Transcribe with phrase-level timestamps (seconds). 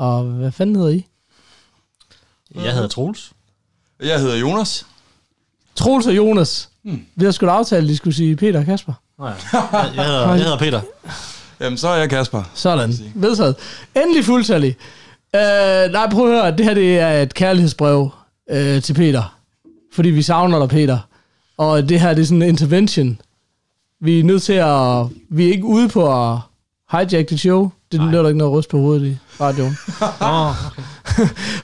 [0.00, 1.06] og hvad fanden hedder I?
[2.54, 3.32] Jeg hedder Troels.
[4.02, 4.86] Jeg hedder Jonas.
[5.74, 6.68] Troels og Jonas.
[6.82, 7.06] Hmm.
[7.14, 8.92] Vi har sgu da aftalt, at de skulle sige Peter og Kasper.
[9.18, 9.32] Nå ja.
[9.52, 10.80] Jeg, jeg, hedder, jeg hedder Peter.
[11.60, 12.42] Jamen, så er jeg Kasper.
[12.54, 13.56] Sådan, vedtaget.
[13.96, 14.76] Endelig fuldtallig.
[15.34, 18.10] Uh, nej, prøv at høre, det her det er et kærlighedsbrev
[18.52, 19.38] uh, til Peter.
[19.92, 20.98] Fordi vi savner dig, Peter.
[21.58, 23.20] Og det her det er sådan en intervention.
[24.00, 25.06] Vi er nødt til at...
[25.28, 26.38] Vi er ikke ude på at
[26.90, 27.70] hijack det show.
[27.92, 29.76] Det er der ikke noget rust på hovedet i radioen.
[30.22, 30.82] Åh, okay.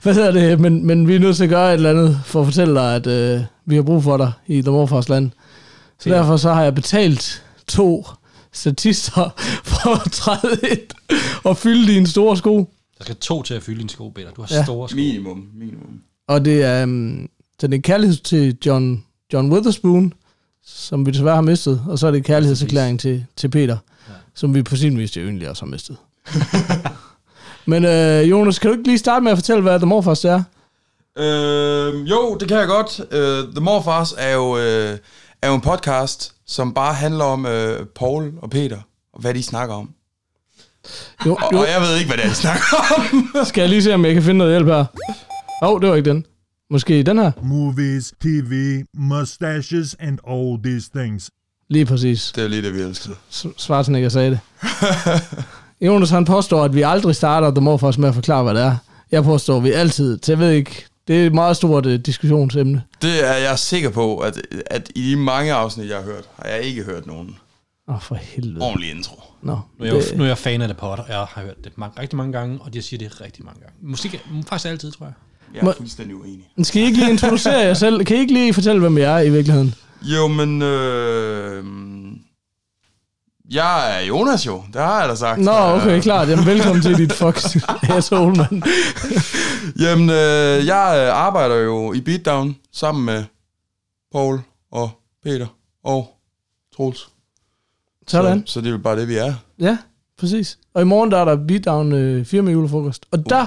[0.02, 0.60] Hvad hedder det?
[0.60, 2.94] Men, men vi er nødt til at gøre et eller andet for at fortælle dig,
[2.96, 5.30] at øh, vi har brug for dig i The Morfars land.
[6.00, 8.06] Så derfor så har jeg betalt to
[8.52, 9.34] statister
[9.70, 10.80] for at træde ind
[11.44, 12.72] og fylde dine store sko.
[12.98, 14.30] Der skal to til at fylde din sko, Peter.
[14.30, 14.64] Du har Ja.
[14.64, 14.96] store sko.
[14.96, 16.00] Minimum, minimum.
[16.28, 17.28] Og det er, um,
[17.60, 20.12] så det er en kærlighed til John, John Witherspoon,
[20.66, 21.82] som vi desværre har mistet.
[21.88, 23.76] Og så er det en kærlighedserklæring til, til Peter,
[24.08, 24.12] ja.
[24.34, 25.96] som vi på sin vis jo egentlig også har mistet.
[27.66, 30.42] Men øh, Jonas, kan du ikke lige starte med at fortælle, hvad The Morfars er?
[31.18, 33.00] Øh, jo, det kan jeg godt.
[33.00, 34.58] Uh, The Morfars er jo, uh,
[35.42, 38.78] er jo en podcast, som bare handler om uh, Paul og Peter,
[39.12, 39.90] og hvad de snakker om.
[41.26, 41.58] Jo, Og, jo.
[41.58, 42.64] og jeg ved ikke, hvad det er, de snakker
[42.96, 43.28] om.
[43.46, 44.84] Skal jeg lige se, om jeg kan finde noget hjælp her?
[45.62, 46.26] Åh, oh, det var ikke den.
[46.70, 47.30] Måske den her?
[47.42, 51.30] movies, TV, mustaches, and all these things.
[51.70, 52.32] Lige præcis.
[52.36, 53.10] det er lige det, vi elsker.
[53.30, 54.40] S- Schwarzenegger sagde det.
[55.80, 58.76] Jonas han påstår, at vi aldrig starter The Morfars med at forklare, hvad det er.
[59.12, 61.92] Jeg påstår, at vi altid, så jeg ved ikke, det er et meget stort uh,
[61.92, 62.82] diskussionsemne.
[63.02, 66.48] Det er jeg sikker på, at, at i de mange afsnit, jeg har hørt, har
[66.48, 67.36] jeg ikke hørt nogen
[67.88, 68.64] Åh, oh, for helvede.
[68.64, 69.20] ordentlig intro.
[69.42, 71.04] Nå, Nu er, jeg, jo- nu er jeg fan af The Potter.
[71.08, 73.74] Jeg har hørt det mange, rigtig mange gange, og de siger det rigtig mange gange.
[73.82, 75.12] Musik er faktisk altid, tror jeg.
[75.54, 76.48] Jeg er Må- fuldstændig uenig.
[76.56, 78.04] Men Skal I ikke lige introducere jer selv?
[78.04, 79.74] Kan I ikke lige fortælle, hvem jeg er i virkeligheden?
[80.02, 80.62] Jo, men...
[80.62, 81.64] Øh,
[83.50, 85.40] jeg er Jonas jo, det har jeg da sagt.
[85.40, 86.28] Nå, okay, klart.
[86.28, 87.64] Jamen, velkommen til dit fucking
[87.96, 88.62] asshole, mand.
[89.84, 93.24] Jamen, øh, jeg øh, arbejder jo i Beatdown sammen med
[94.12, 94.40] Paul
[94.72, 94.90] og
[95.24, 95.46] Peter
[95.84, 96.08] og
[96.76, 97.08] Troels.
[98.08, 98.42] Sådan.
[98.46, 99.34] Så, så det er jo bare det, vi er.
[99.60, 99.78] Ja,
[100.18, 100.58] præcis.
[100.74, 103.06] Og i morgen der er der Beatdown øh, firma julefrokost.
[103.10, 103.46] Og der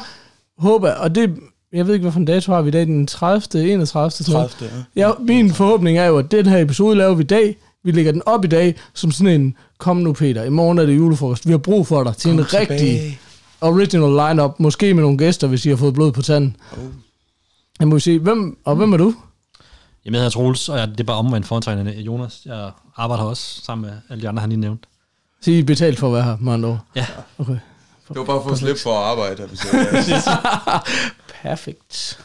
[0.58, 1.36] håber jeg, og det,
[1.74, 3.72] jeg ved ikke, hvad for en dato har vi i dag, den 30.
[3.72, 4.12] 31.
[4.12, 4.52] sådan noget.
[4.52, 4.86] 30.
[4.96, 5.08] Ja.
[5.08, 7.56] Ja, min forhåbning er jo, at den her episode laver vi i dag.
[7.84, 10.86] Vi lægger den op i dag som sådan en, kom nu Peter, i morgen er
[10.86, 11.48] det julefrokost.
[11.48, 13.20] Vi har brug for dig til en Kom rigtig tilbage.
[13.62, 14.60] original lineup.
[14.60, 16.56] Måske med nogle gæster, hvis I har fået blod på tanden.
[16.72, 16.78] Oh.
[17.80, 19.14] Jeg må sige, hvem, og hvem er du?
[20.06, 22.42] Jamen, jeg hedder Troels, og jeg, det er bare omvendt foretegnende af Jonas.
[22.46, 24.86] Jeg arbejder også sammen med alle de andre, han lige nævnt.
[25.42, 26.80] Så I er betalt for at være her, med andre ord.
[26.96, 27.06] Ja.
[27.38, 27.58] Okay.
[28.10, 29.44] Det var bare for at slippe for at arbejde.
[29.46, 30.40] Hvis jeg,
[31.42, 32.20] Perfekt.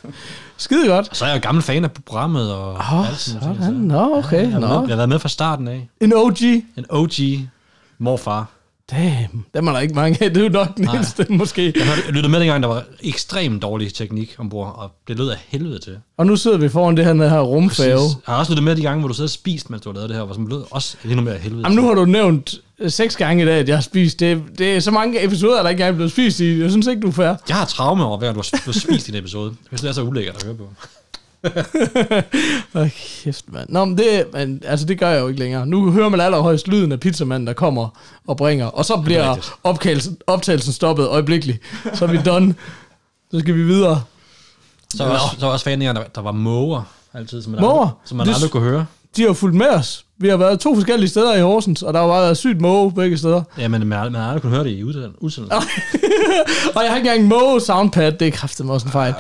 [0.56, 1.08] Skide godt.
[1.08, 3.74] Og så er jeg jo gammel fan af programmet og Åh, alt sådan sådan.
[3.74, 4.42] Nå, okay.
[4.42, 4.80] Jeg har, været, Nå.
[4.80, 5.88] med, jeg har været med fra starten af.
[6.00, 6.42] En OG.
[6.76, 7.10] En OG
[7.98, 8.46] morfar.
[8.90, 10.30] Damn, dem er der ikke mange af.
[10.30, 11.72] Det er jo nok den eneste, måske.
[11.76, 15.28] Jeg, hørte, jeg lyttede med dengang, der var ekstremt dårlig teknik ombord, og det lød
[15.28, 15.98] af helvede til.
[16.16, 17.94] Og nu sidder vi foran det her, den her rumfærge.
[17.94, 18.16] Præcis.
[18.26, 19.94] Jeg har også lyttet med de gange, hvor du sidder og spist, mens du har
[19.94, 22.04] lavet det her, hvor som lød også endnu mere af helvede Jamen, nu har du
[22.04, 22.54] nævnt
[22.88, 24.20] seks gange i dag, at jeg har spist.
[24.20, 26.60] Det, det er så mange episoder, der ikke er blevet spist i.
[26.62, 27.34] Jeg synes ikke, du er fair.
[27.48, 29.48] Jeg har traume over, hver du har, har spist i en episode.
[29.50, 30.68] Jeg synes, det er så ulækkert at høre på.
[32.74, 32.88] Åh,
[33.24, 33.68] kæft, mand.
[33.68, 35.66] Nå, men det, men, altså, det gør jeg jo ikke længere.
[35.66, 37.88] Nu hører man allerhøjst lyden af pizzamanden, der kommer
[38.26, 38.66] og bringer.
[38.66, 41.58] Og så bliver opkaldelsen, optagelsen stoppet øjeblikkeligt.
[41.94, 42.54] Så er vi done.
[43.30, 44.02] Så skal vi videre.
[44.94, 46.82] Så var også, så var også fan af, at der, der var måger
[47.14, 47.80] altid, som man, Måger?
[47.80, 48.86] aldrig, som man Det- aldrig kunne høre.
[49.16, 50.03] De har jo fulgt med os.
[50.18, 53.18] Vi har været to forskellige steder i Horsens, og der har været sygt måge begge
[53.18, 53.42] steder.
[53.58, 55.44] Ja, men man, man har aldrig kunne høre det i udsendelsen.
[56.76, 59.14] Og jeg har ikke engang måge soundpad, det er kraftigt også en fejl.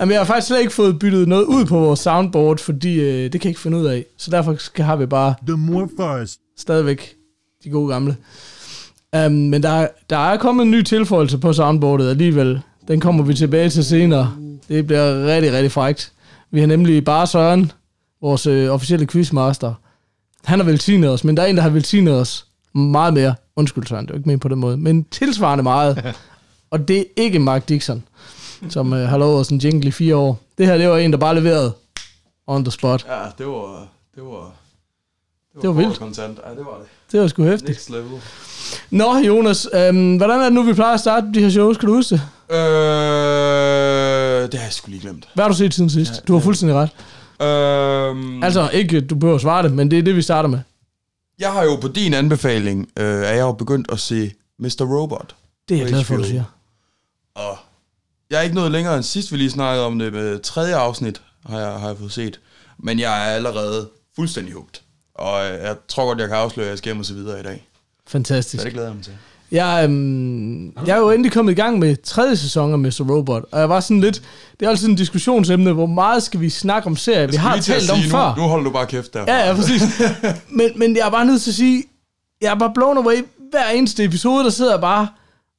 [0.00, 3.22] Jamen, jeg har faktisk slet ikke fået byttet noget ud på vores soundboard, fordi øh,
[3.22, 4.04] det kan jeg ikke finde ud af.
[4.16, 6.36] Så derfor skal, har vi bare The Morphars.
[6.58, 7.14] stadigvæk
[7.64, 8.16] de gode gamle.
[9.26, 12.60] Um, men der, er- der er kommet en ny tilføjelse på soundboardet alligevel.
[12.88, 14.32] Den kommer vi tilbage til senere.
[14.68, 16.12] Det bliver rigtig, rigtig frækt.
[16.50, 17.72] Vi har nemlig bare Søren,
[18.22, 19.74] vores øh, officielle quizmaster.
[20.48, 23.34] Han har velsignet os, men der er en, der har velsignet os meget mere.
[23.56, 24.76] Undskyld Søren, det er ikke ment på den måde.
[24.76, 26.14] Men tilsvarende meget.
[26.70, 28.02] Og det er ikke Mark Dixon,
[28.68, 30.40] som øh, har lovet os en jingle i fire år.
[30.58, 31.72] Det her, det var en, der bare leverede
[32.46, 33.06] on the spot.
[33.08, 33.86] Ja, det var...
[34.14, 34.52] Det var...
[35.62, 35.96] Det var vildt.
[35.96, 36.38] Content.
[36.46, 36.86] Ja, det var det.
[37.12, 37.68] Det var sgu hæftigt.
[37.68, 38.20] Next level.
[38.90, 41.76] Nå, Jonas, øhm, hvordan er det nu, vi plejer at starte de her shows?
[41.76, 42.22] Kan du huske det?
[44.52, 45.28] det har jeg sgu lige glemt.
[45.34, 46.28] Hvad har du set siden sidst?
[46.28, 46.90] Du har fuldstændig ret.
[47.40, 50.60] Øhm, Altså, ikke du behøver at svare det, men det er det, vi starter med.
[51.38, 54.82] jeg har jo på din anbefaling, øh, er jeg jo begyndt at se Mr.
[54.82, 55.34] Robot.
[55.68, 56.44] Det er jeg glad for, at du siger.
[57.34, 57.58] Og
[58.30, 61.22] jeg er ikke nået længere end sidst, vi lige snakkede om det med tredje afsnit,
[61.46, 62.40] har jeg, har jeg fået set.
[62.78, 64.82] Men jeg er allerede fuldstændig hugt.
[65.14, 67.40] Og øh, jeg tror godt, jeg kan afsløre, at jeg skal hjem og se videre
[67.40, 67.68] i dag.
[68.06, 68.60] Fantastisk.
[68.60, 69.16] Så det glæder jeg mig til.
[69.52, 73.06] Jeg, øhm, jeg er jo endelig kommet i gang med tredje sæson af Mr.
[73.10, 74.22] Robot, og jeg var sådan lidt,
[74.60, 77.90] det er altid en diskussionsemne, hvor meget skal vi snakke om serier, vi har talt
[77.90, 78.34] om sige, før.
[78.36, 79.24] Nu, nu holder du bare kæft der.
[79.28, 79.82] Ja, ja, præcis.
[80.58, 81.84] men, men jeg er bare nødt til at sige,
[82.40, 83.16] jeg er bare blown away.
[83.50, 85.08] Hver eneste episode, der sidder jeg bare,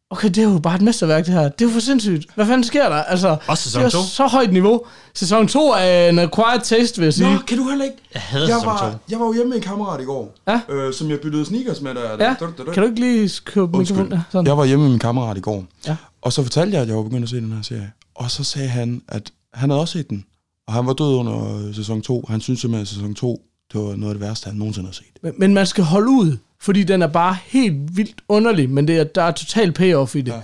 [0.09, 1.44] okay, det er jo bare et mesterværk, det her.
[1.50, 2.25] Det er jo for sindssygt.
[2.35, 2.95] Hvad fanden sker der?
[2.95, 4.81] Altså, Også sæson det er så højt niveau.
[5.13, 7.33] Sæson 2 er en acquired taste, vil jeg sige.
[7.33, 7.97] Nå, kan du heller ikke?
[8.13, 8.97] Jeg havde Jeg sæson var, 2.
[9.11, 10.59] jeg var jo hjemme med en kammerat i går, Ja.
[10.69, 11.95] øh, som jeg byttede sneakers med.
[11.95, 14.11] Der, Ja, der, kan du ikke lige købe mikrofonen?
[14.11, 14.47] Ja, sådan.
[14.47, 15.95] Jeg var hjemme med min kammerat i går, Ja.
[16.21, 17.91] og så fortalte jeg, at jeg var begyndt at se den her serie.
[18.15, 20.25] Og så sagde han, at han havde også set den,
[20.67, 22.25] og han var død under øh, sæson 2.
[22.29, 23.41] Han synes simpelthen, at sæson 2
[23.73, 25.06] det var noget af det værste, han nogensinde har set.
[25.23, 28.97] Men, men man skal holde ud, fordi den er bare helt vildt underlig, men det
[29.00, 30.31] er, der er total payoff i det.
[30.31, 30.38] Ja,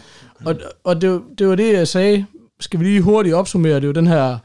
[0.45, 0.63] okay.
[0.63, 2.25] Og, og det, var- det var det, jeg sagde.
[2.59, 3.75] Skal vi lige hurtigt opsummere?
[3.75, 4.37] Det er jo den her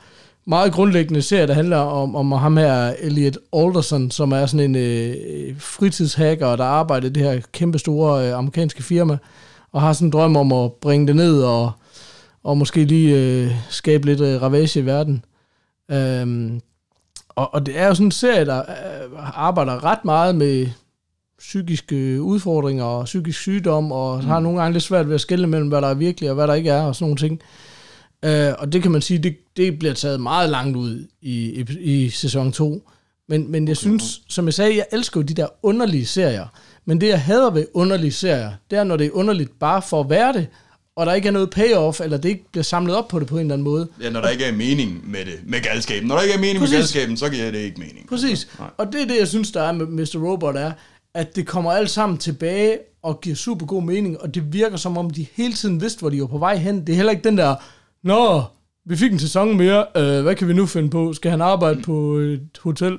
[0.46, 4.76] meget grundlæggende serie, der handler om, om ham her, Elliot Alderson, som er sådan en
[4.76, 5.14] øh,
[5.58, 9.18] fritidshacker, der arbejder i det her kæmpe store øh, amerikanske firma,
[9.72, 11.72] og har sådan en drøm om at bringe det ned og,
[12.44, 15.24] og måske lige øh, skabe lidt øh, ravage i verden.
[15.90, 16.60] Øhm,
[17.28, 20.66] og, og det er jo sådan en serie, der øh, arbejder ret meget med
[21.40, 24.26] psykiske udfordringer og psykisk sygdom, og mm.
[24.26, 26.46] har nogle gange lidt svært ved at skelne mellem, hvad der er virkelig og hvad
[26.46, 27.40] der ikke er, og sådan nogle ting.
[28.24, 31.78] Øh, og det kan man sige, det, det bliver taget meget langt ud i, i,
[31.80, 32.88] i sæson 2.
[33.28, 36.46] Men, men jeg synes, som jeg sagde, jeg elsker jo de der underlige serier.
[36.84, 40.00] Men det, jeg hader ved underlige serier, det er, når det er underligt bare for
[40.00, 40.46] at være det,
[40.96, 43.34] og der ikke er noget payoff, eller det ikke bliver samlet op på det på
[43.34, 43.88] en eller anden måde.
[44.02, 46.08] Ja, når der ikke er mening med det, med galskaben.
[46.08, 46.72] Når der ikke er mening Præcis.
[46.72, 48.08] med galskaben, så giver det ikke mening.
[48.08, 48.48] Præcis.
[48.76, 50.28] Og det er det, jeg synes, der er med Mr.
[50.28, 50.72] Robot, er,
[51.14, 54.98] at det kommer alt sammen tilbage og giver super god mening, og det virker som
[54.98, 56.80] om, de hele tiden vidste, hvor de var på vej hen.
[56.80, 57.54] Det er heller ikke den der,
[58.02, 58.42] Nå,
[58.84, 61.12] vi fik en sæson mere, øh, hvad kan vi nu finde på?
[61.12, 62.92] Skal han arbejde på et hotel?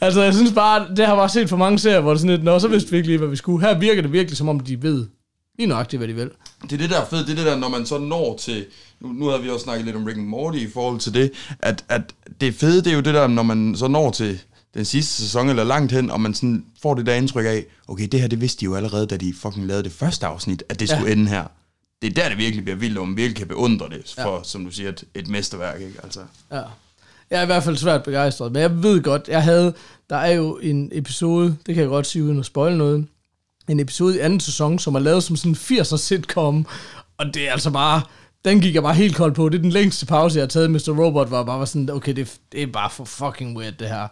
[0.00, 2.36] altså, jeg synes bare, det har jeg bare set for mange serier, hvor det sådan
[2.36, 3.66] lidt, Nå, så vidste vi ikke lige, hvad vi skulle.
[3.66, 5.06] Her virker det virkelig, som om de ved
[5.58, 6.30] lige nøjagtigt, hvad de vil.
[6.62, 8.64] Det er det, der er fedt, det er det der, når man så når til,
[9.00, 11.32] nu, nu har vi også snakket lidt om Rick and Morty i forhold til det,
[11.58, 12.02] at, at
[12.40, 14.40] det fede, det er jo det der, når man så når til
[14.76, 18.08] den sidste sæson eller langt hen, og man sådan får det der indtryk af, okay,
[18.12, 20.80] det her, det vidste de jo allerede, da de fucking lavede det første afsnit, at
[20.80, 20.96] det Ja.
[20.96, 21.44] skulle ende her.
[22.02, 24.42] Det er der, det virkelig bliver vildt, og man virkelig kan beundre det, for, ja.
[24.42, 25.94] som du siger, et, et mesterværk, ikke?
[26.02, 26.20] Altså.
[26.52, 26.62] Ja.
[27.30, 29.74] Jeg er i hvert fald svært begejstret, men jeg ved godt, jeg havde,
[30.10, 33.06] der er jo en episode, det kan jeg godt sige uden at spoil noget,
[33.68, 36.66] en episode i anden sæson, som er lavet som sådan en 80'er sitcom,
[37.18, 38.02] og det er altså bare,
[38.44, 39.48] den gik jeg bare helt kold på.
[39.48, 40.70] Det er den længste pause, jeg har taget.
[40.70, 41.04] Mr.
[41.04, 44.08] Robot var bare sådan, okay, det, det er bare for fucking weird, det her.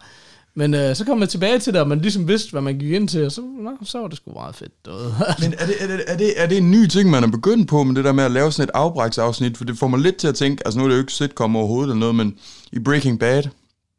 [0.57, 2.91] Men øh, så kom jeg tilbage til det, og man ligesom vidste, hvad man gik
[2.91, 4.71] ind til, og så, nå, så var det sgu meget fedt.
[5.43, 7.69] Men er det, er, det, er, det, er det en ny ting, man er begyndt
[7.69, 9.57] på med det der med at lave sådan et afbræksafsnit?
[9.57, 11.55] For det får mig lidt til at tænke, altså nu er det jo ikke sitcom
[11.55, 12.35] overhovedet eller noget, men
[12.71, 13.43] i Breaking Bad,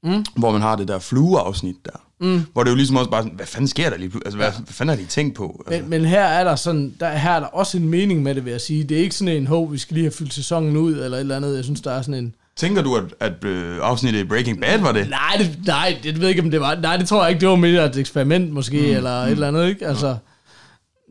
[0.03, 0.25] mm.
[0.37, 2.43] hvor man har det der flueafsnit der, mm.
[2.53, 4.13] hvor det jo ligesom også bare sådan, hvad fanden sker der lige?
[4.25, 5.65] Altså, hvad, hvad fanden har de tænkt på?
[5.67, 8.35] Altså, Men, men her er der sådan, der, her er der også en mening med
[8.35, 8.85] det, vil jeg sige.
[8.85, 11.21] Det er ikke sådan en, hov, vi skal lige have fyldt sæsonen ud, eller et
[11.21, 11.57] eller andet.
[11.57, 12.35] Jeg synes, der er sådan en...
[12.57, 15.11] Tænker du, at, at øh, afsnittet i Breaking Bad var det?
[15.11, 16.75] Nej, det, nej, det ved jeg ikke, om det var...
[16.75, 18.97] Nej, det tror jeg ikke, det var mere et eksperiment måske, mm.
[18.97, 19.87] eller et eller andet, ikke?
[19.87, 20.17] Altså,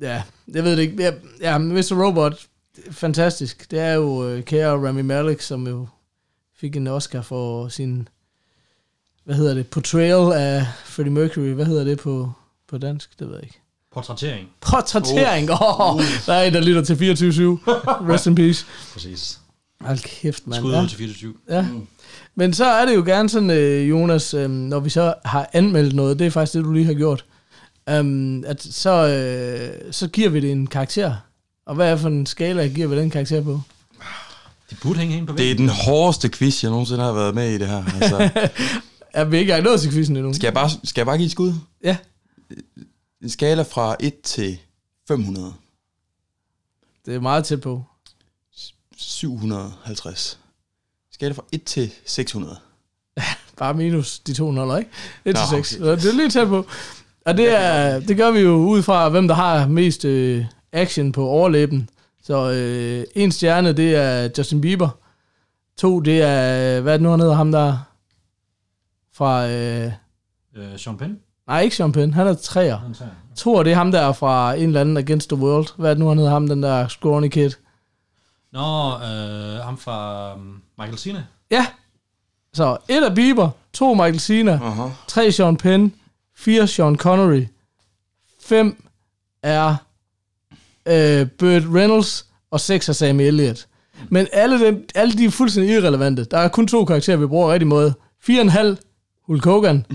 [0.02, 0.22] ja,
[0.54, 1.04] jeg ved det ikke.
[1.04, 1.12] Ja,
[1.42, 2.06] ja Mr.
[2.06, 2.46] Robot,
[2.92, 3.72] fantastisk.
[3.72, 5.88] Det er jo uh, kære Rami Malek, som jo
[6.58, 8.08] fik en Oscar for sin,
[9.24, 11.54] hvad hedder det, portrayal af Freddie Mercury.
[11.54, 12.32] Hvad hedder det på,
[12.70, 13.20] på dansk?
[13.20, 13.60] Det ved jeg ikke.
[13.94, 14.50] Portrættering.
[14.62, 15.52] Portrættering!
[15.52, 16.98] Åh, oh, der er en, der lytter til 24-7.
[18.12, 18.66] Rest in peace.
[18.94, 19.40] Præcis.
[19.82, 20.62] Hold kæft, mand.
[20.62, 20.86] Skud Ja.
[20.88, 21.34] til 24.
[21.50, 21.66] Ja.
[22.36, 25.96] Men så er det jo gerne sådan, øh, Jonas, øh, når vi så har anmeldt
[25.96, 27.26] noget, det er faktisk det, du lige har gjort,
[28.00, 31.16] um, at så, øh, så giver vi det en karakter.
[31.66, 33.62] Og hvad er for en skala, giver vi den karakter på?
[34.70, 35.68] De burde hænge hen på Det er væggen.
[35.68, 37.84] den hårdeste quiz, jeg nogensinde har været med i det her.
[38.02, 38.30] Altså,
[39.14, 40.34] Er vi ikke engang nået til quizzen endnu?
[40.34, 41.54] skal, jeg bare, skal jeg bare give et skud?
[41.84, 41.98] Ja.
[43.24, 44.58] En skala fra 1 til
[45.08, 45.54] 500.
[47.06, 47.84] Det er meget tæt på.
[48.98, 50.40] 750.
[51.12, 52.58] Skala fra 1 til 600.
[53.58, 54.92] Bare minus de to nuller, ikke?
[55.26, 55.70] 1 til Nå, 6.
[55.70, 56.66] Det er lige tæt på.
[57.26, 61.12] Og det, er, det gør vi jo ud fra, hvem der har mest øh, action
[61.12, 61.90] på overlæben.
[62.24, 64.90] Så øh, en stjerne, det er Justin Bieber.
[65.78, 67.78] To, det er, hvad er det nu, han hedder ham der?
[69.14, 69.92] Fra, øh,
[70.56, 71.20] Øh, Sean Penn.
[71.48, 72.78] nej, ikke Sean Penn, han er træer.
[72.78, 73.12] Han tager.
[73.36, 75.68] To, det er ham der fra en eller anden Against the World.
[75.78, 77.52] Hvad er det nu, han hedder ham, den der scrawny kid?
[78.56, 81.26] Nå, øh, ham fra um, Michael Cena.
[81.52, 81.66] Ja.
[82.54, 84.90] Så et er Bieber, to Michael Cena, Aha.
[85.08, 85.94] tre Sean Penn,
[86.38, 87.46] fire Sean Connery,
[88.42, 88.84] fem
[89.44, 89.76] er
[90.86, 93.68] øh, Burt Reynolds, og seks er Sam Elliott.
[94.10, 96.26] Men alle, dem, alle de er fuldstændig irrelevante.
[96.26, 97.94] Der er kun to karakterer, vi bruger rigtig måde.
[98.30, 98.76] 4,5
[99.28, 99.86] Hulk Hogan,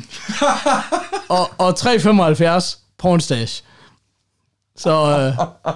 [1.29, 3.63] og, og 3,75 Pornstash.
[4.77, 5.75] Så, øh,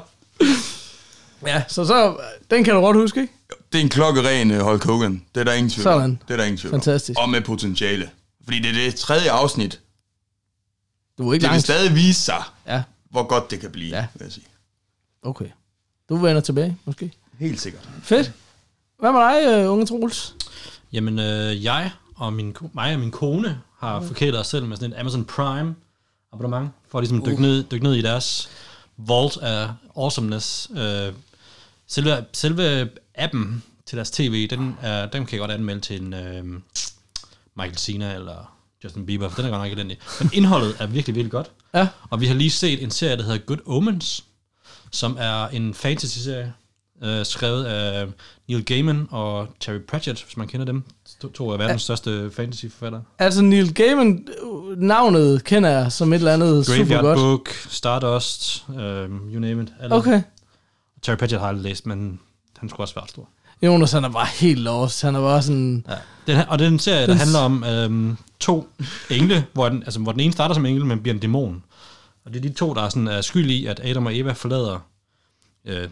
[1.47, 2.17] ja, så, så
[2.51, 3.33] den kan du godt huske, ikke?
[3.73, 5.23] Det er en klokkeren uh, Hulk Hogan.
[5.35, 6.01] Det er der ingen tvivl om.
[6.01, 6.21] Sådan.
[6.29, 6.81] Det er der ingen tvivl om.
[6.81, 7.19] Fantastisk.
[7.21, 8.11] Og med potentiale.
[8.45, 9.81] Fordi det er det tredje afsnit.
[11.19, 11.65] Du er ikke Det vil langt.
[11.65, 14.07] stadig vise sig, Ja, hvor godt det kan blive, Ja.
[14.15, 14.45] vil jeg sige.
[15.23, 15.47] okay.
[16.09, 17.13] Du vender tilbage, måske.
[17.39, 17.89] Helt sikkert.
[18.03, 18.33] Fedt.
[18.99, 20.35] Hvad med dig, uh, unge Troels?
[20.93, 24.93] Jamen, øh, jeg og min, mig og min kone har forkælet os selv med sådan
[24.93, 25.75] et Amazon Prime
[26.33, 28.49] abonnement, for at ligesom dykke, ned, dykke ned i deres
[28.97, 30.71] vault af awesomeness.
[30.77, 31.13] Øh,
[31.89, 36.15] selve, selve appen til deres tv, den, er, den kan jeg godt anmelde til en
[36.15, 36.45] øh,
[37.57, 39.99] Michael Cena eller Justin Bieber, for den er godt nok elendig.
[40.21, 41.51] Men indholdet er virkelig, virkelig godt.
[41.75, 41.89] Ja.
[42.11, 44.25] Og vi har lige set en serie, der hedder Good Omens,
[44.91, 46.53] som er en fantasy-serie,
[47.03, 48.07] øh, skrevet af
[48.49, 50.83] Neil Gaiman og Terry Pratchett, hvis man kender dem.
[51.21, 53.03] To, to af verdens største fantasy-forfattere.
[53.19, 57.19] Altså, Neil Gaiman, øh, navnet kender jeg som et eller andet super Graveyard godt.
[57.19, 59.73] Book, Stardust, øh, you name it.
[59.81, 59.95] Alle.
[59.95, 60.23] Okay.
[61.05, 62.21] Terry Pratchett har jeg læst, men
[62.59, 63.29] han skulle også være stor.
[63.63, 65.03] Jonas, han er bare helt lost.
[65.03, 65.87] Han er bare sådan...
[65.89, 65.95] Ja.
[66.33, 68.69] Den, og det er en serie, der Den handler om øhm, to
[69.11, 71.65] engle, hvor den, altså, hvor den ene starter som engel, men bliver en dæmon.
[72.25, 74.33] Og det er de to, der er, sådan, er skyld i, at Adam og Eva
[74.33, 74.79] forlader
[75.65, 75.89] øh,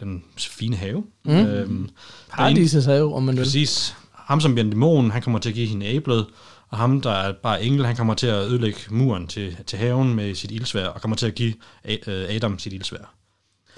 [0.00, 1.04] den fine have.
[1.24, 1.32] Mm.
[1.32, 3.42] Øhm, er Paradisets have, om man vil.
[3.42, 3.96] Præcis.
[4.12, 6.26] Ham, som bliver en dæmon, han kommer til at give hende æblet,
[6.68, 10.14] og ham, der er bare engel, han kommer til at ødelægge muren til, til haven
[10.14, 11.54] med sit ildsvær, og kommer til at give
[12.06, 13.14] øh, Adam sit ildsvær.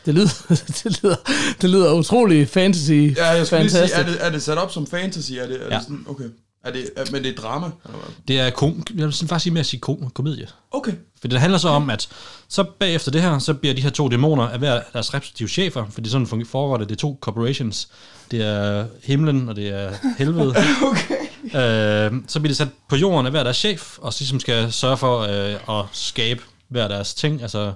[0.07, 0.29] Det lyder,
[0.85, 1.17] det lyder,
[1.63, 2.91] det lyder utrolig fantasy.
[2.91, 3.95] Ja, jeg skulle lige sige, Fantastisk.
[3.99, 5.33] er det, er det sat op som fantasy?
[5.33, 5.75] Er det, er Ja.
[5.77, 6.25] det sådan, okay.
[6.65, 7.67] Er det, er, men det er drama?
[7.85, 8.15] Eller hvad?
[8.29, 10.47] Det er kom, jeg vil faktisk sige mere at sige kom, komedie.
[10.71, 10.93] Okay.
[11.21, 12.09] For det handler så om, at
[12.49, 15.85] så bagefter det her, så bliver de her to dæmoner af hver deres respektive chefer,
[15.91, 17.89] fordi sådan fungerer- foregår det, det er to corporations.
[18.31, 20.55] Det er himlen, og det er helvede.
[20.91, 21.15] Okay.
[21.45, 24.73] øh, så bliver de sat på jorden af hver deres chef, og så ligesom skal
[24.73, 27.43] sørge for øh, at skabe hver deres ting.
[27.43, 27.73] Altså,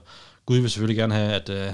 [0.46, 1.66] Gud vil selvfølgelig gerne have, at øh,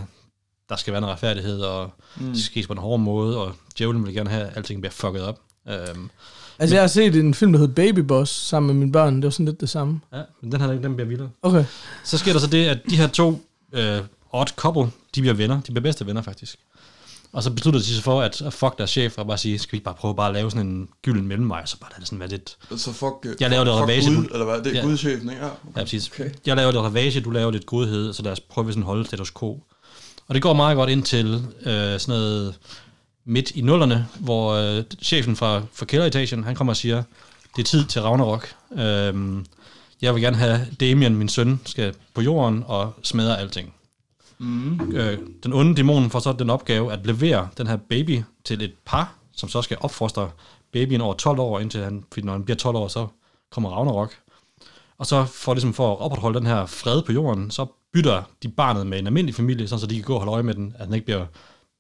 [0.69, 2.26] der skal være noget retfærdighed, og mm.
[2.26, 4.92] det skal ske på en hård måde, og djævlen vil gerne have, at alting bliver
[4.92, 5.40] fucket op.
[5.69, 6.11] Øhm,
[6.59, 9.16] Altså, jeg har set en film, der hedder Baby Boss, sammen med mine børn.
[9.16, 10.00] Det var sådan lidt det samme.
[10.12, 11.31] ja, men den her, den bliver vildere.
[11.42, 11.64] Okay.
[12.04, 13.40] Så sker der så det, at de her to
[13.73, 13.99] øh,
[14.33, 14.83] odd couple,
[15.14, 15.57] de bliver venner.
[15.57, 16.57] De bliver bedste venner, faktisk.
[17.33, 19.76] Og så beslutter de sig for, at fuck deres chef, og bare sige, skal vi
[19.76, 22.09] ikke bare prøve bare at lave sådan en gylden mellemvej, og så bare lade det
[22.09, 22.57] sådan være lidt...
[22.76, 24.16] Så fuck, øh, Jeg laver det fuck ravage.
[24.16, 24.59] Gud, eller hvad?
[24.59, 24.78] Det er Ja.
[24.81, 24.85] ja.
[24.87, 25.42] gudchefen, ikke?
[25.42, 25.50] Ja.
[25.76, 26.11] Ja, præcis.
[26.11, 26.31] Okay.
[26.47, 29.04] Jeg laver lidt ravage, du laver lidt godhed, så lad os prøve sådan at holde
[29.07, 29.61] status quo.
[30.29, 31.35] Og det går meget godt ind til
[31.67, 32.59] øh, sådan noget
[33.25, 37.02] midt i nullerne, hvor øh, chefen fra, fra kælderetagen, han kommer og siger,
[37.57, 38.55] det er tid til Ragnarok.
[38.79, 39.47] Øhm,
[40.02, 43.75] jeg vil gerne have Damien, min søn, skal på jorden og smadre alting.
[44.38, 44.93] Mm.
[44.93, 48.75] Øh, den onde dæmon får så den opgave at levere den her baby til et
[48.85, 50.31] par, som så skal opfostre
[50.73, 53.07] babyen over 12 år, indtil han, fordi når han bliver 12 år, så
[53.50, 54.14] kommer Ragnarok.
[54.99, 58.49] Og så for, ligesom for at opretholde den her fred på jorden, så bytter de
[58.49, 60.75] barnet med en almindelig familie, sådan så de kan gå og holde øje med den,
[60.79, 61.27] at den ikke bliver,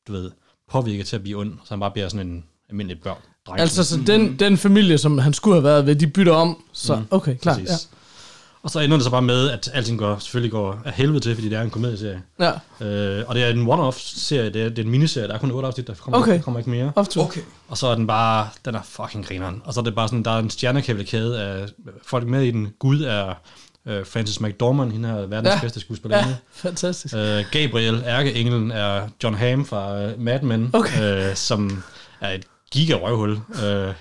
[0.08, 0.30] du ved,
[0.70, 3.16] påvirket til at blive ond, så han bare bliver sådan en almindelig børn.
[3.46, 6.64] Dreng, Altså, så den, den familie, som han skulle have været ved, de bytter om.
[6.72, 7.02] Så, Mm.
[7.10, 7.56] okay, klart.
[7.58, 7.70] Præcis.
[7.70, 7.96] Ja.
[8.62, 11.34] Og så ender det så bare med, at alting går, selvfølgelig går af helvede til,
[11.34, 12.22] fordi det er en komedieserie.
[12.40, 12.50] ja.
[12.86, 15.50] Øh, og det er en one-off-serie, det er, det er en miniserie, der er kun
[15.50, 16.32] otte afsnit, der kommer, Okay.
[16.32, 16.92] der kommer ikke mere.
[16.96, 17.40] Okay.
[17.68, 19.62] Og så er den bare, den er fucking grineren.
[19.64, 21.68] Og så er det bare sådan, der er en stjernekavalkade af
[22.06, 22.68] folk med i den.
[22.78, 23.34] Gud er
[23.86, 25.58] øh, Francis McDormand, hende her verdens Ja.
[25.60, 26.30] bedste skuespillerinde.
[26.30, 26.36] Ja,
[26.68, 27.14] fantastisk.
[27.14, 31.28] Øh, Gabriel, ærkeenglen, er John Hamm fra uh, Mad Men, Okay.
[31.30, 31.82] øh, som
[32.20, 33.38] er et giga-røvhul.
[33.64, 33.94] Øh,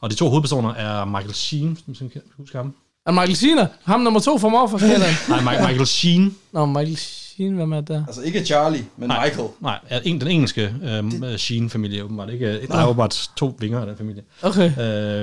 [0.00, 2.74] og de to hovedpersoner er Michael Sheen, hvis man kan huske ham.
[3.06, 3.66] Er Michael Cena?
[3.84, 5.14] Ham nummer to for morforskælderen.
[5.44, 6.36] Nej, Michael Sheen.
[6.52, 8.04] Nå, Michael Sheen, hvem er der?
[8.06, 9.26] Altså ikke Charlie, men Nej.
[9.26, 9.48] Michael.
[9.60, 12.30] Nej, en, den engelske øh, Sheen-familie åbenbart.
[12.30, 12.66] Ikke?
[12.66, 14.22] Der er åbenbart to vinger af den familie.
[14.42, 14.70] Okay.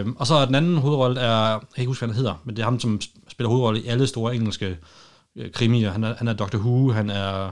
[0.01, 2.41] Øh, og så er den anden hovedrolle, er, jeg kan ikke huske, hvad han hedder,
[2.43, 4.77] men det er ham, som spiller hovedrolle i alle store engelske
[5.35, 5.91] øh, krimier.
[5.91, 6.57] Han er, han er Dr.
[6.57, 7.51] Who, han er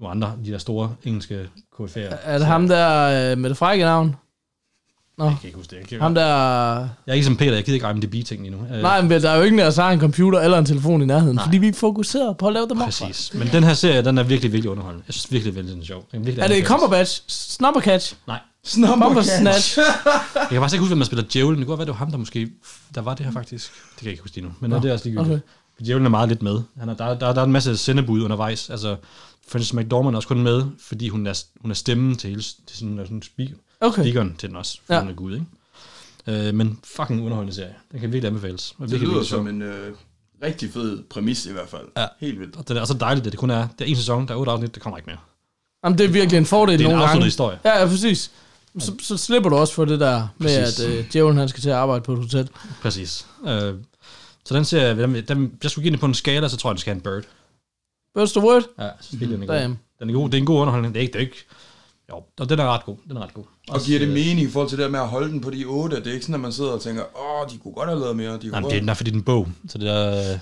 [0.00, 1.48] nogle andre, de der store engelske
[1.80, 2.16] KF'er.
[2.24, 4.16] Er det ham der øh, med det frække navn?
[5.20, 5.76] Nå, Jeg kan ikke huske det.
[5.76, 6.26] Jeg, kan, ham der...
[6.26, 8.76] jeg er ikke som Peter, jeg gider ikke IMDb-ting lige nu.
[8.76, 10.64] Øh, Nej, men der er jo ingen af os, der har en computer eller en
[10.64, 11.44] telefon i nærheden, Nej.
[11.44, 12.84] fordi vi er fokuseret på at lave dem op.
[12.84, 13.34] Præcis.
[13.34, 15.04] Men den her serie, den er virkelig, virkelig underholdende.
[15.08, 16.06] Jeg synes virkelig, virkelig, den er sjov.
[16.12, 16.66] Den er, virkelig Er det.
[16.66, 17.22] Cumberbatch?
[17.26, 18.14] Snuppercatch?
[18.26, 18.38] Nej.
[18.64, 19.78] Snatch?
[20.34, 21.58] Jeg kan faktisk ikke huske, hvem der spiller Djævlen.
[21.58, 22.50] Det kunne godt være, det var ham, der måske...
[22.94, 23.72] Der var det her faktisk.
[23.72, 24.52] Det kan jeg ikke huske lige nu.
[24.60, 25.42] Men Nå, det er også ligegyldigt.
[25.78, 25.86] Okay.
[25.86, 26.60] Djævlen er meget lidt med.
[26.78, 28.70] Han er, der, der, der er en masse sendebud undervejs.
[28.70, 28.96] Altså,
[29.48, 32.78] Frances McDormand er også kun med, fordi hun er, hun er stemmen til, hele, til
[32.78, 33.48] sådan, sådan speak,
[33.80, 34.02] Okay.
[34.02, 35.00] speakeren til den også, for Ja.
[35.00, 35.46] hun er gud, ikke?
[36.48, 37.74] Øh, men fucking underholdende serie.
[37.92, 38.74] Den kan virkelig anbefales.
[38.80, 39.94] Det virkelig, lyder som en øh,
[40.42, 41.86] rigtig fed præmis i hvert fald.
[41.96, 42.06] Ja.
[42.20, 42.56] Helt vildt.
[42.56, 44.38] Og det er så dejligt, at det kun er, det er en sæson, der er
[44.38, 45.18] otte afsnit, der kommer ikke mere.
[45.84, 47.24] Jamen, det er virkelig en fordel Det er en nogle afsluttet gange.
[47.26, 47.58] historie.
[47.64, 48.30] Ja, ja, præcis.
[48.78, 50.80] Så, så slipper du også for det der med, Præcis.
[50.80, 52.48] at øh, djævlen han skal til at arbejde på et hotel.
[52.82, 53.26] Præcis.
[53.46, 53.74] Øh,
[54.44, 56.74] så den ser den, den, jeg skulle give den på en skala, så tror jeg,
[56.74, 57.22] den skal have en bird.
[58.18, 58.62] First the word?
[58.78, 59.60] Ja, jeg synes virkelig, den er god.
[59.62, 59.78] Damn.
[60.00, 60.28] Den er god.
[60.28, 60.94] Det er en god underholdning.
[60.94, 61.46] Det er ikke, det er ikke
[62.10, 62.96] jo, og den er ret god.
[63.08, 63.44] Den er ret god.
[63.68, 65.64] Og giver det mening i forhold til det der med at holde den på de
[65.64, 65.96] otte?
[65.96, 68.16] Det er ikke sådan, at man sidder og tænker, åh, de kunne godt have lavet
[68.16, 68.32] mere.
[68.32, 69.48] De kunne Nej, men det er, nej, fordi det er en bog.
[69.68, 70.38] Så det er,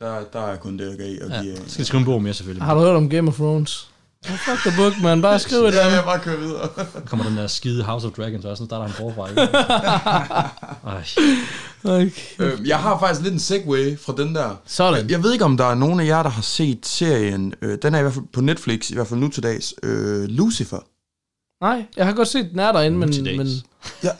[0.00, 1.52] Der, der er kun det, jeg gav at ja, give.
[1.54, 2.64] jeg skal skrive en bog mere selvfølgelig.
[2.64, 3.88] Har du hørt om Game of Thrones?
[4.30, 5.22] Oh, fuck the book, man.
[5.22, 6.68] Bare skriv et Ja, jeg bare kører videre.
[6.76, 9.28] Så kommer den der skide House of Dragons også, så starter han forfra.
[11.84, 12.10] Okay.
[12.52, 14.56] øhm, jeg har faktisk lidt en segue fra den der.
[14.66, 15.10] Sådan.
[15.10, 17.54] Jeg ved ikke, om der er nogen af jer, der har set serien.
[17.62, 19.74] Øh, den er i hvert fald på Netflix, i hvert fald nu til dags.
[19.82, 20.78] Øh, Lucifer.
[21.60, 23.36] Nej, jeg har godt set, den er derinde, men...
[23.36, 23.48] Men
[24.02, 24.10] Ja,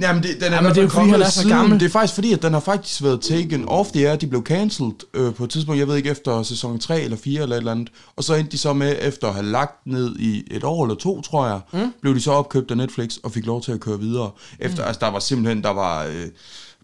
[0.00, 1.56] jamen det, den er, Ja, ja, men det er jo, fordi han er så siden.
[1.56, 1.80] gammel.
[1.80, 4.16] Det er faktisk fordi, at den har faktisk været taken off the air.
[4.16, 7.42] De blev cancelled øh, på et tidspunkt, jeg ved ikke, efter sæson 3 eller 4
[7.42, 7.88] eller et eller andet.
[8.16, 10.96] Og så endte de så med, efter at have lagt ned i et år eller
[10.96, 11.92] to, tror jeg, mm.
[12.00, 14.30] blev de så opkøbt af Netflix og fik lov til at køre videre.
[14.58, 14.88] Efter, mm.
[14.88, 16.04] altså der var simpelthen, der var...
[16.04, 16.26] Øh,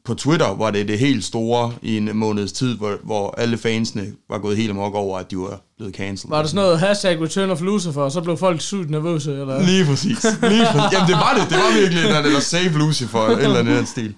[0.05, 4.13] på Twitter var det det helt store i en måneds tid, hvor, hvor alle fansene
[4.29, 6.31] var gået helt amok over, at de var blevet cancelled.
[6.31, 9.67] var det sådan noget hashtag Return of Lucifer, og så blev folk sygt nervøse, eller?
[9.67, 10.25] Lige præcis.
[10.25, 10.93] Lige præcis.
[10.93, 11.51] Jamen, det var det.
[11.51, 14.15] Det var virkelig den, eller Save Lucifer, eller et eller stil.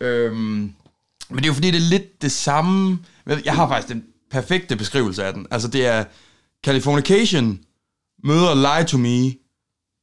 [0.00, 0.72] Øhm,
[1.30, 2.98] men det er jo fordi, det er lidt det samme.
[3.44, 5.46] Jeg har faktisk den perfekte beskrivelse af den.
[5.50, 6.04] Altså, det er
[6.64, 7.58] Californication
[8.24, 9.32] møder Lie to Me,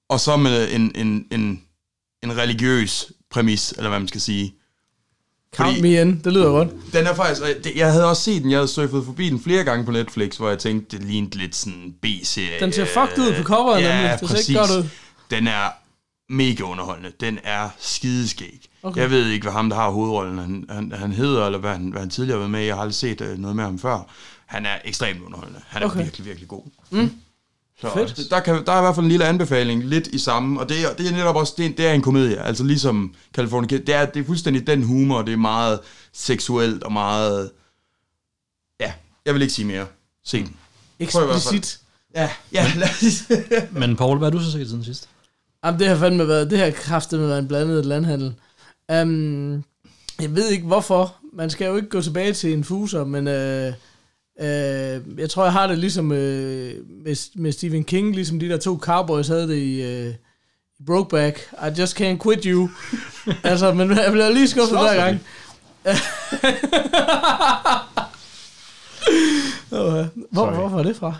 [0.09, 1.61] og så med en, en, en,
[2.23, 4.55] en religiøs præmis, eller hvad man skal sige.
[5.55, 6.69] Count Fordi- me in, det lyder godt.
[6.93, 7.41] Den er faktisk,
[7.75, 10.49] jeg havde også set den, jeg havde surfet forbi den flere gange på Netflix, hvor
[10.49, 12.59] jeg tænkte, det lignede lidt sådan B-serie.
[12.59, 14.17] Den ser fucked ud på coveret, ja, nemlig.
[14.21, 14.55] Det ser ikke præcis.
[14.57, 14.89] godt ud.
[15.31, 15.69] Den er
[16.29, 17.11] mega underholdende.
[17.19, 18.67] Den er skideskæg.
[18.83, 19.01] Okay.
[19.01, 21.89] Jeg ved ikke, hvad ham, der har hovedrollen, han, han, han hedder, eller hvad han,
[21.89, 22.59] hvad han tidligere har været med.
[22.61, 24.09] Jeg har aldrig set øh, noget med ham før.
[24.45, 25.59] Han er ekstremt underholdende.
[25.67, 26.03] Han er okay.
[26.03, 26.63] virkelig, virkelig god.
[26.91, 27.11] Mm.
[27.81, 28.29] Så Fedt.
[28.31, 30.77] der, kan, der er i hvert fald en lille anbefaling, lidt i samme, og det
[30.83, 33.95] er, det er netop også, det er, det er en komedie, altså ligesom California, det
[33.95, 35.79] er, det er fuldstændig den humor, det er meget
[36.13, 37.51] seksuelt og meget,
[38.79, 38.93] ja,
[39.25, 39.85] jeg vil ikke sige mere.
[40.25, 40.55] Se den.
[40.99, 41.79] Explicit.
[42.15, 43.23] Ja, ja, lad os
[43.81, 45.09] Men Paul, hvad har du så set siden sidst?
[45.65, 48.35] Jamen, det har fandme været, det har kraftet med været en blandet landhandel.
[49.01, 49.63] Um,
[50.21, 51.15] jeg ved ikke hvorfor.
[51.33, 53.73] Man skal jo ikke gå tilbage til en fuser, men uh,
[54.41, 58.57] uh, jeg tror, jeg har det ligesom uh, med, med Stephen King, ligesom de der
[58.57, 60.13] to cowboys havde det i, i
[60.85, 61.39] Brokeback.
[61.53, 62.69] I just can't quit you.
[63.43, 65.19] altså, men jeg bliver lige skuffet hver gang.
[69.69, 70.53] Hvor, Sorry.
[70.53, 71.13] hvorfor er det fra?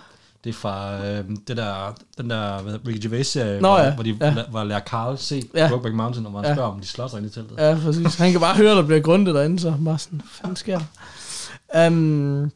[0.44, 4.04] Det er fra øh, det der, den der hvad, Ricky Gervais-serie, Nå hvor, ja, hvor
[4.04, 4.36] de ja.
[4.52, 5.68] var lærer Carl se Ja.
[5.70, 6.54] Brokeback Mountain, og man Ja.
[6.54, 7.58] spørger, om de slås ind i teltet.
[7.58, 8.16] Ja, præcis.
[8.16, 9.98] Han kan bare høre, der bliver grundet derinde, så hvad
[10.32, 10.80] fanden sker?
[11.88, 12.52] Um,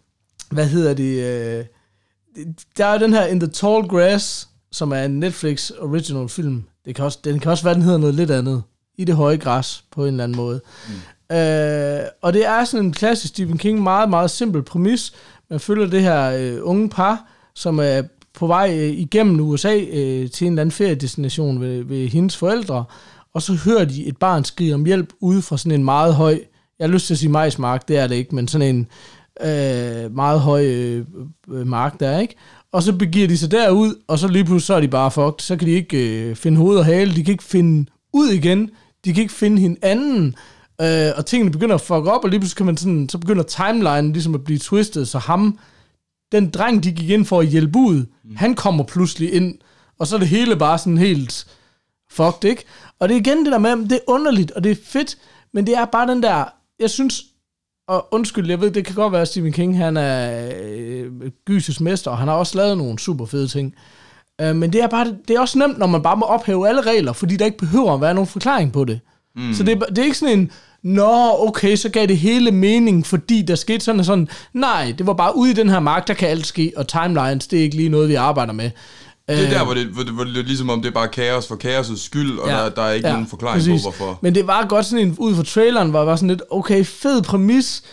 [0.49, 1.23] hvad hedder det?
[1.23, 1.65] øh,
[2.77, 6.63] Der er den her In the Tall Grass, som er en Netflix original film.
[6.85, 8.63] Det kan også, den kan også være, den hedder noget lidt andet.
[8.97, 10.61] I det høje græs, på en eller anden måde.
[10.87, 10.93] Mm.
[11.29, 15.13] Uh, og det er sådan en klassisk Stephen King, meget, meget simpel præmis.
[15.49, 18.01] Man følger det her uh, unge par, som er
[18.33, 22.85] på vej uh, igennem USA uh, til en eller anden feriedestination ved, ved hendes forældre,
[23.33, 26.39] og så hører de et barn skrige om hjælp ude fra sådan en meget høj,
[26.79, 28.87] jeg har lyst til at sige majsmark, det er det ikke, men sådan en
[29.41, 31.05] øh, meget høj øh,
[31.51, 32.35] øh, mark der, ikke?
[32.71, 35.39] Og så begiver de sig derud, og så lige pludselig så er de bare fucked.
[35.39, 38.69] Så kan de ikke øh, finde hoved og hale, de kan ikke finde ud igen,
[39.05, 40.35] de kan ikke finde hinanden,
[40.81, 43.43] øh, og tingene begynder at fuck op, og lige pludselig kan man sådan, så begynder
[43.43, 45.59] timelinen ligesom at blive twistet, så ham,
[46.31, 48.35] den dreng, de gik ind for at hjælpe ud, mm.
[48.35, 49.55] han kommer pludselig ind,
[49.99, 51.47] og så er det hele bare sådan helt
[52.11, 52.63] fucked, ikke?
[52.99, 55.17] Og det er igen det der med, det er underligt, og det er fedt,
[55.53, 56.43] men det er bare den der,
[56.79, 57.23] jeg synes,
[57.87, 61.11] og undskyld, jeg ved, det kan godt være, at Stephen King, han er øh,
[61.45, 63.73] gyses mester, og han har også lavet nogle super fede ting.
[64.41, 66.81] Øh, men det er, bare, det er også nemt, når man bare må ophæve alle
[66.81, 68.99] regler, fordi der ikke behøver at være nogen forklaring på det.
[69.35, 69.53] Mm.
[69.53, 70.51] Så det er, det er ikke sådan en,
[70.85, 74.27] Nå, okay, så gav det hele mening, fordi der skete sådan og sådan.
[74.53, 77.47] Nej, det var bare ude i den her mark, der kan alt ske, og timelines,
[77.47, 78.71] det er ikke lige noget, vi arbejder med.
[79.29, 81.47] Det er der, hvor det, hvor, det, hvor det ligesom om, det er bare kaos
[81.47, 83.81] for kaos' skyld, og Ja, der, der er ikke ja, nogen forklaring præcis.
[83.83, 84.19] på, hvorfor.
[84.21, 87.21] Men det var godt sådan en, ud fra traileren, var bare sådan lidt, okay, fed
[87.21, 87.83] præmis,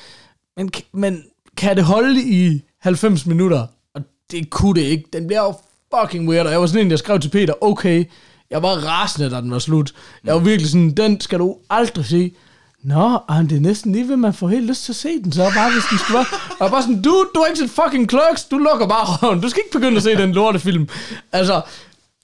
[0.57, 1.25] men, men
[1.57, 3.67] kan det holde i 90 minutter?
[3.95, 5.05] Og det kunne det ikke.
[5.13, 5.55] Den bliver jo
[6.01, 8.05] fucking weird, og jeg var sådan en, der skrev til Peter, okay,
[8.51, 9.93] jeg var rasende, da den var slut.
[10.25, 12.33] Jeg var virkelig sådan, den skal du aldrig se
[12.83, 15.33] Nå, ej, det er næsten lige ved, man får helt lyst til at se den,
[15.33, 16.27] så bare hvis den skal være.
[16.61, 19.49] Og bare sådan, du, du har ikke set fucking Clerks, du lukker bare røven, du
[19.49, 20.89] skal ikke begynde at se den lortefilm.
[21.33, 21.63] Altså,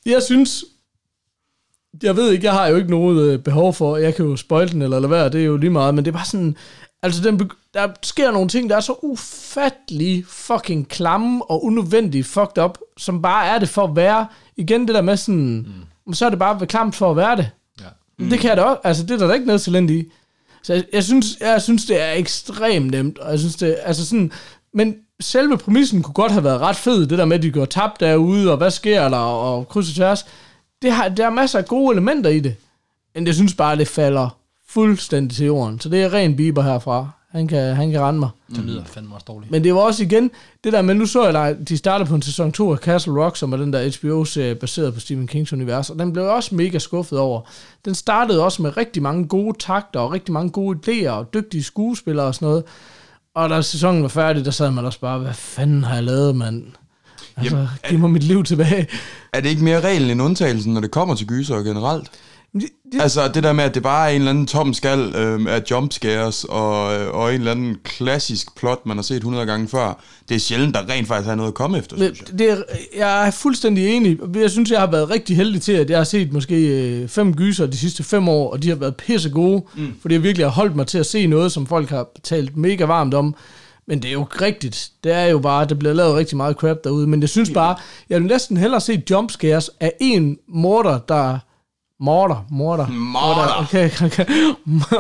[0.07, 0.65] jeg synes,
[2.03, 4.73] jeg ved ikke, jeg har jo ikke noget øh, behov for, jeg kan jo spoil
[4.73, 6.57] den eller lade være, det er jo lige meget, men det er bare sådan,
[7.03, 12.63] altså den, der sker nogle ting, der er så ufattelig fucking klamme og unødvendigt fucked
[12.65, 15.67] up, som bare er det for at være, igen det der med sådan,
[16.07, 16.15] mm.
[16.15, 17.51] så er det bare klamt for at være det.
[17.81, 18.25] Ja.
[18.31, 20.13] Det kan jeg da også, altså det er der da ikke noget talent i.
[20.69, 24.07] Så jeg, jeg, synes, jeg synes, det er ekstremt nemt, og jeg synes det, altså
[24.07, 24.33] sådan,
[24.75, 27.65] men selve præmissen kunne godt have været ret fed, det der med, at de går
[27.65, 30.27] tabt derude, og hvad sker der, og kryds og tværs.
[30.83, 32.57] Det har, der er masser af gode elementer i det,
[33.15, 35.81] men jeg synes bare, det falder fuldstændig til jorden.
[35.81, 37.11] Så det er ren biber herfra.
[37.31, 38.29] Han kan, han kan rende mig.
[38.51, 39.51] Det lyder fandme også dårligt.
[39.53, 40.31] Men det var også igen,
[40.65, 43.25] det der med, nu så jeg, der, de startede på en sæson 2 af Castle
[43.25, 46.55] Rock, som er den der HBO-serie baseret på Stephen Kings univers, og den blev også
[46.55, 47.41] mega skuffet over.
[47.85, 51.63] Den startede også med rigtig mange gode takter, og rigtig mange gode idéer, og dygtige
[51.63, 52.65] skuespillere og sådan noget.
[53.35, 56.37] Og da sæsonen var færdig, der sad man også bare, hvad fanden har jeg lavet,
[56.37, 56.65] mand?
[57.37, 58.87] Altså, Jamen, giv mig mit liv tilbage.
[59.33, 62.11] Er det ikke mere reglen end undtagelsen, når det kommer til gyser generelt?
[62.53, 64.99] Det- det- Altså det der med, at det bare er en eller anden tom skal
[65.17, 69.69] øh, af jumpscares og, og en eller anden klassisk plot, man har set 100 gange
[69.69, 70.03] før.
[70.29, 72.39] Det er sjældent, der rent faktisk har noget at komme efter, Men synes jeg.
[72.39, 72.57] det er,
[72.97, 74.19] jeg er fuldstændig enig.
[74.35, 76.67] Jeg synes, jeg har været rigtig heldig til, at jeg har set måske
[77.01, 79.95] øh, fem gyser de sidste fem år, og de har været pisse gode, mm.
[80.01, 82.85] fordi jeg virkelig har holdt mig til at se noget, som folk har talt mega
[82.85, 83.35] varmt om.
[83.87, 84.91] Men det er jo rigtigt.
[85.05, 87.07] Det er jo bare, det bliver lavet rigtig meget crap derude.
[87.07, 87.77] Men jeg synes bare,
[88.11, 91.39] jeg vil næsten hellere se jumpscares af en morder, der
[92.01, 92.87] Morder, morder.
[92.89, 93.63] Morder.
[93.63, 94.25] Okay, okay.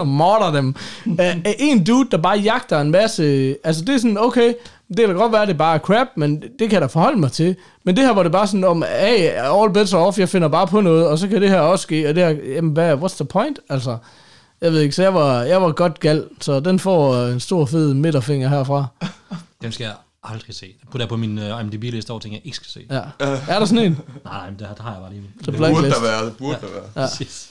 [0.18, 0.74] Morder dem.
[1.18, 3.56] Af af en dude, der bare jagter en masse...
[3.64, 4.54] Altså, det er sådan, okay,
[4.88, 6.86] det kan da godt være, at det bare er crap, men det kan jeg da
[6.86, 7.56] forholde mig til.
[7.84, 10.48] Men det her var det bare sådan om, hey, all bets are off, jeg finder
[10.48, 12.94] bare på noget, og så kan det her også ske, og det her, jamen, hvad,
[12.94, 13.58] what's the point?
[13.68, 13.96] Altså,
[14.60, 17.40] jeg ved ikke, så jeg var, jeg var godt gal, så den får øh, en
[17.40, 18.86] stor fed midterfinger herfra.
[19.62, 20.66] Den skal jeg aldrig se.
[20.66, 22.86] Den putter jeg på min uh, IMDb-liste over ting, jeg ikke skal se.
[22.90, 23.00] Ja.
[23.20, 23.98] Er der sådan en?
[24.24, 25.30] Nej, men det, har- det har jeg bare lige.
[25.44, 26.84] Det burde der være, det burde der være.
[26.96, 27.00] Ja.
[27.06, 27.50] Præcis.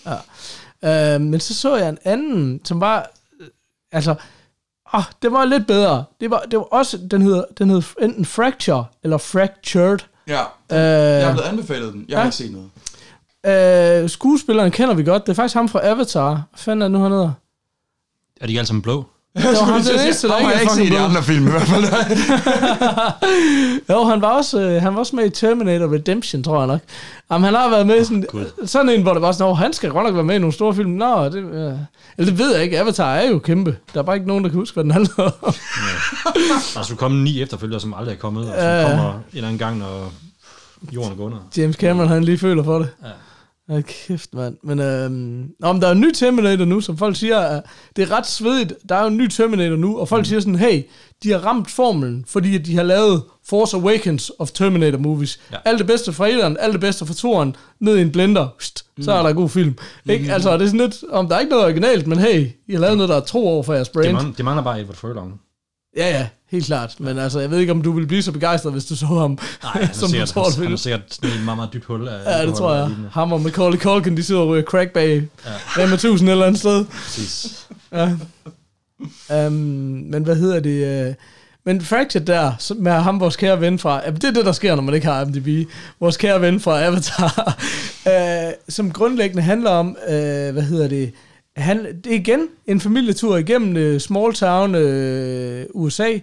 [0.84, 3.10] Øh, men så så jeg en anden, som var,
[3.42, 3.48] øh,
[3.92, 4.16] altså,
[4.94, 6.04] åh, det var lidt bedre.
[6.20, 10.00] Det var, det var også, den hed, den hed enten Fracture eller Fractured.
[10.28, 12.06] Ja, Øh, jeg har blevet anbefalet den.
[12.10, 12.28] Jeg har ja.
[12.28, 12.52] ikke set
[13.46, 14.04] noget.
[14.04, 15.26] øh, skuespilleren kender vi godt.
[15.26, 16.30] Det er faktisk ham fra Avatar.
[16.34, 17.32] Hvad fanden er det nu, han hedder?
[18.42, 19.06] Er de ikke alle sammen blå?
[19.38, 21.52] Det var ham, den eneste, der Ham har ikke ikke set i andre film i
[21.52, 21.84] hvert fald.
[23.89, 26.80] Jo, han var, også, øh, han var også med i Terminator Redemption, tror jeg nok.
[27.32, 28.26] Jamen, han har været med i sådan,
[28.65, 30.76] sådan en, hvor det var sådan, han skal godt nok være med i nogle store
[30.76, 30.89] film.
[30.89, 31.73] Nå, det, øh,
[32.17, 32.80] eller det ved jeg ikke.
[32.80, 33.78] Avatar er jo kæmpe.
[33.93, 35.54] Der er bare ikke nogen, der kan huske, hvad den handler om.
[36.76, 38.89] Der skulle komme ni efterfølgere, som aldrig er kommet, og som ja.
[38.89, 40.12] kommer en eller anden gang, når
[40.91, 41.38] jorden går under.
[41.58, 42.89] James Cameron, han lige føler for det.
[43.04, 43.08] Ja.
[43.70, 44.58] Ja, kæft, mand.
[44.64, 45.14] Men, øhm,
[45.60, 47.64] men der er en ny Terminator nu, som folk siger, at
[47.96, 48.74] det er ret svedigt.
[48.90, 50.26] Der er jo en ny Terminator nu, og folk mm.
[50.26, 50.84] siger sådan, hey,
[51.24, 55.40] de har ramt formelen, fordi de har lavet Force Awakens of Terminator movies.
[55.52, 55.58] Ja.
[55.66, 58.86] Alt det bedste fra etteren, alt det bedste fra toeren, ned i en blender, Pst,
[59.02, 59.76] så er der en god film.
[60.06, 60.12] Mm.
[60.12, 60.34] Ikke?
[60.34, 62.80] Altså, det er sådan lidt, om der er ikke noget originalt, men hey, I har
[62.80, 64.14] lavet noget, der er to år for jeres Det, brand.
[64.14, 65.42] mangler, det mangler bare Edward Furlong.
[65.98, 66.96] Ja, ja, helt klart.
[67.00, 69.38] Men altså, jeg ved ikke, om du ville blive så begejstret, hvis du så ham,
[69.64, 72.08] Nej, er, som sikkert, tror, han, han er sikkert i et meget, meget dybt hul.
[72.08, 72.88] Af Ja, det tror jeg.
[72.88, 73.10] lignende.
[73.14, 75.52] Ham og Macaulay Culkin, de sidder og ryger crack bag ja.
[75.84, 76.86] Rema 1000 et eller andet sted.
[76.86, 77.68] Præcis.
[77.94, 78.12] Ja.
[79.48, 79.52] Um,
[80.12, 81.08] men hvad hedder det?
[81.10, 81.14] Uh,
[81.66, 84.02] men Fracture der, med ham, vores kære ven fra...
[84.06, 85.70] Ja, det er det, der sker, når man ikke har IMDb.
[86.00, 87.58] Vores kære ven fra Avatar.
[88.06, 90.14] uh, som grundlæggende handler om, uh,
[90.54, 91.12] hvad hedder det?
[91.58, 96.13] Han, det er igen en familietur igennem uh, small town øh, uh, USA.
[96.13, 96.20] Uh,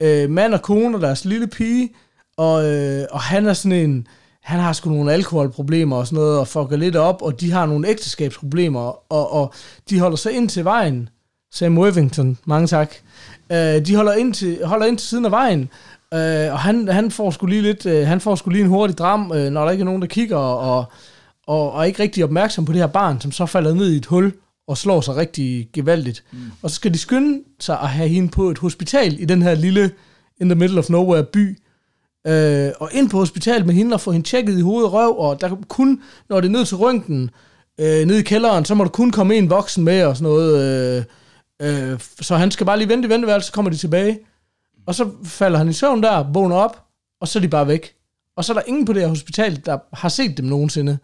[0.00, 1.90] øh, mand og kone og deres lille pige.
[2.36, 4.06] Og, uh, og han er sådan en...
[4.42, 7.66] Han har sgu nogle alkoholproblemer og sådan noget, og fucker lidt op, og de har
[7.66, 9.54] nogle ægteskabsproblemer, og, og
[9.90, 11.08] de holder sig ind til vejen,
[11.52, 12.94] Sam Worthington, mange tak.
[13.50, 15.60] Uh, de holder ind, til, holder ind til siden af vejen,
[16.12, 18.98] uh, og han, han får sgu lige lidt, uh, han får sgu lige en hurtig
[18.98, 20.84] dram, uh, når der ikke er nogen, der kigger, og,
[21.46, 23.96] og, og er ikke rigtig opmærksom på det her barn, som så falder ned i
[23.96, 24.32] et hul,
[24.68, 26.24] og slår sig rigtig gevaldigt.
[26.32, 26.38] Mm.
[26.62, 29.54] Og så skal de skynde sig at have hende på et hospital i den her
[29.54, 29.90] lille,
[30.40, 31.58] in the middle of nowhere by,
[32.26, 35.18] øh, og ind på hospitalet med hende og få hende tjekket i hoved og røv,
[35.18, 37.30] og der kun, når det er ned til røntgen,
[37.80, 41.06] øh, ned i kælderen, så må der kun komme en voksen med og sådan noget.
[41.60, 44.18] Øh, øh, så han skal bare lige vente i venteværelset, så kommer de tilbage.
[44.86, 46.84] Og så falder han i søvn der, vågner op,
[47.20, 47.94] og så er de bare væk.
[48.36, 50.98] Og så er der ingen på det her hospital, der har set dem nogensinde.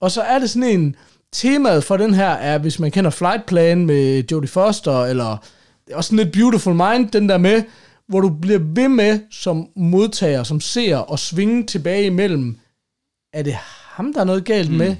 [0.00, 0.96] Og så er det sådan en,
[1.32, 5.36] temaet for den her er, hvis man kender Flight Plan med Jodie Foster, eller
[5.90, 7.62] er også sådan lidt Beautiful Mind, den der med,
[8.08, 12.58] hvor du bliver ved med som modtager, som ser og svinge tilbage imellem,
[13.32, 13.52] er det
[13.84, 14.76] ham, der er noget galt mm.
[14.76, 14.96] med,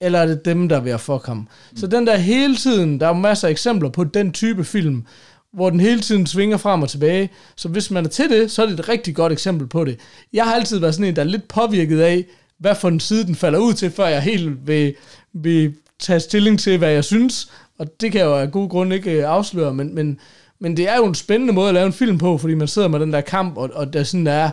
[0.00, 1.48] eller er det dem, der er ved at fuck ham?
[1.76, 5.04] Så den der hele tiden, der er masser af eksempler på den type film,
[5.52, 7.30] hvor den hele tiden svinger frem og tilbage.
[7.56, 9.98] Så hvis man er til det, så er det et rigtig godt eksempel på det.
[10.32, 12.24] Jeg har altid været sådan en, der er lidt påvirket af,
[12.58, 14.94] hvad for en side den falder ud til, før jeg helt vil,
[15.32, 17.52] vil tage stilling til, hvad jeg synes.
[17.78, 20.18] Og det kan jeg jo af god grund ikke øh, afsløre, men, men,
[20.58, 22.88] men det er jo en spændende måde at lave en film på, fordi man sidder
[22.88, 24.50] med den der kamp, og, og der sådan er,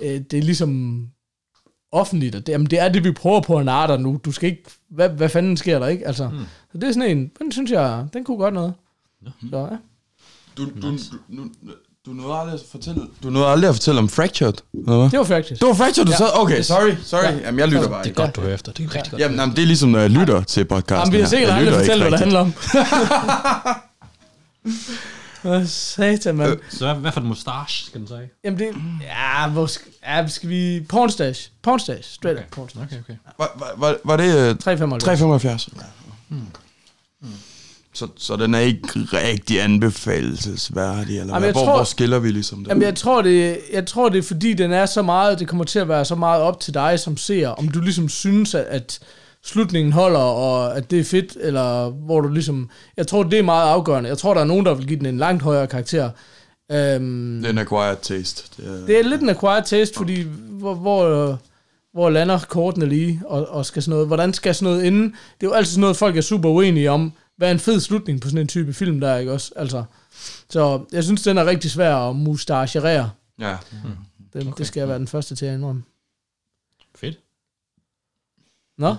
[0.00, 1.02] øh, det er ligesom
[1.92, 4.20] offentligt, og det, jamen, det er det, vi prøver på narre dig nu.
[4.24, 6.06] Du skal ikke, hvad, hvad fanden sker der, ikke?
[6.06, 6.38] Altså, mm.
[6.72, 8.74] Så det er sådan en, den synes jeg, den kunne godt noget.
[9.50, 9.76] Så, ja.
[10.56, 10.96] Du, du, du,
[11.36, 11.48] du,
[12.08, 15.10] du nåede aldrig at fortælle, du nåede aldrig at fortælle om Fractured, eller hvad?
[15.10, 15.60] Det var faktisk.
[15.60, 16.16] Det var Fractured, du Ja.
[16.16, 16.26] sad?
[16.34, 17.22] Okay, sorry, sorry.
[17.22, 17.30] Ja.
[17.44, 18.72] Jamen, jeg lytter bare Det er godt, du hører efter.
[18.72, 19.22] Det er rigtig godt.
[19.22, 20.96] Jamen, jamen, det er ligesom, når jeg lytter til podcasten.
[20.98, 22.52] Jamen, vi har sikkert Jeg aldrig ikke hvad det handler om.
[25.42, 26.50] Hvad satan, mand.
[26.52, 26.58] Øh.
[26.70, 28.30] Så hvad, hvad for en mustache skal den sige?
[28.44, 28.68] Jamen det,
[29.02, 30.80] ja, hvor skal, ja, skal vi...
[30.88, 31.50] Pornstash.
[31.62, 32.12] Pornstash.
[32.14, 32.84] Straight up pornstash.
[32.84, 33.14] Okay, okay.
[33.38, 35.04] Var, var, var, var det øh, 375.
[35.04, 35.68] 375?
[37.94, 42.58] Så, så den er ikke rigtig anbefalesværdig, eller Jamen, Hvor, tror- hvor skiller vi ligesom
[42.58, 42.68] det?
[42.68, 45.64] Jamen, jeg tror, det, jeg tror, det er fordi, den er så meget, det kommer
[45.64, 48.64] til at være så meget op til dig som ser, om du ligesom synes, at,
[48.68, 48.98] at
[49.44, 52.70] slutningen holder, og at det er fedt, eller hvor du ligesom...
[52.96, 54.08] Jeg tror, det er meget afgørende.
[54.08, 56.10] Jeg tror, der er nogen, der vil give den en langt højere karakter.
[56.72, 58.42] Øhm, Det er en acquired taste.
[58.56, 61.38] Det er, det er lidt en acquired taste, fordi hvor, hvor,
[61.92, 65.02] hvor lander kortene lige, og, og skal sådan noget, hvordan skal sådan noget ende?
[65.04, 67.12] Det er jo altid sådan noget, folk er super uenige om.
[67.40, 69.52] Er en fed slutning på sådan en type film der, ikke også?
[69.56, 69.84] Altså,
[70.50, 73.10] så jeg synes, den er rigtig svær at mustacherere.
[73.40, 73.56] ja.
[74.32, 74.52] Det, okay.
[74.58, 75.82] det skal jeg være den første til at indrømme.
[76.96, 77.18] Fedt.
[78.78, 78.94] Nå,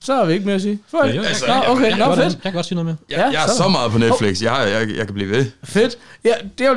[0.00, 0.78] så har vi ikke mere at sige.
[0.88, 2.32] For, Ja, jo, Altså, Nå, jeg- okay, Jeg, nå, kan godt, fedt.
[2.34, 2.96] jeg kan godt sige noget mere.
[3.10, 4.42] Jeg, jeg er så- så meget på Netflix.
[4.42, 5.46] Jeg, jeg, jeg kan blive ved.
[5.64, 5.98] Fedt.
[6.24, 6.74] Ja, det, er,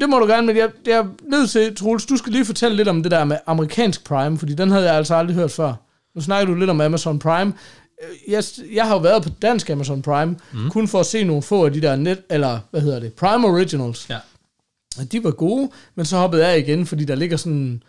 [0.00, 2.76] det må du gerne, men jeg, jeg er nødt til, Troels, du skal lige fortælle
[2.76, 5.74] lidt om det der med amerikansk Prime, fordi den havde jeg altså aldrig hørt før.
[6.14, 7.52] Nu snakker du lidt om Amazon Prime.
[8.02, 10.70] Øh, Jeg, jeg har jo været på dansk Amazon Prime, mm.
[10.70, 13.46] kun for at se nogle få af de der net, eller hvad hedder det, Prime
[13.46, 14.06] Originals.
[14.10, 14.18] Ja.
[14.98, 17.82] Og de var gode, men så hoppede jeg igen, fordi der ligger sådan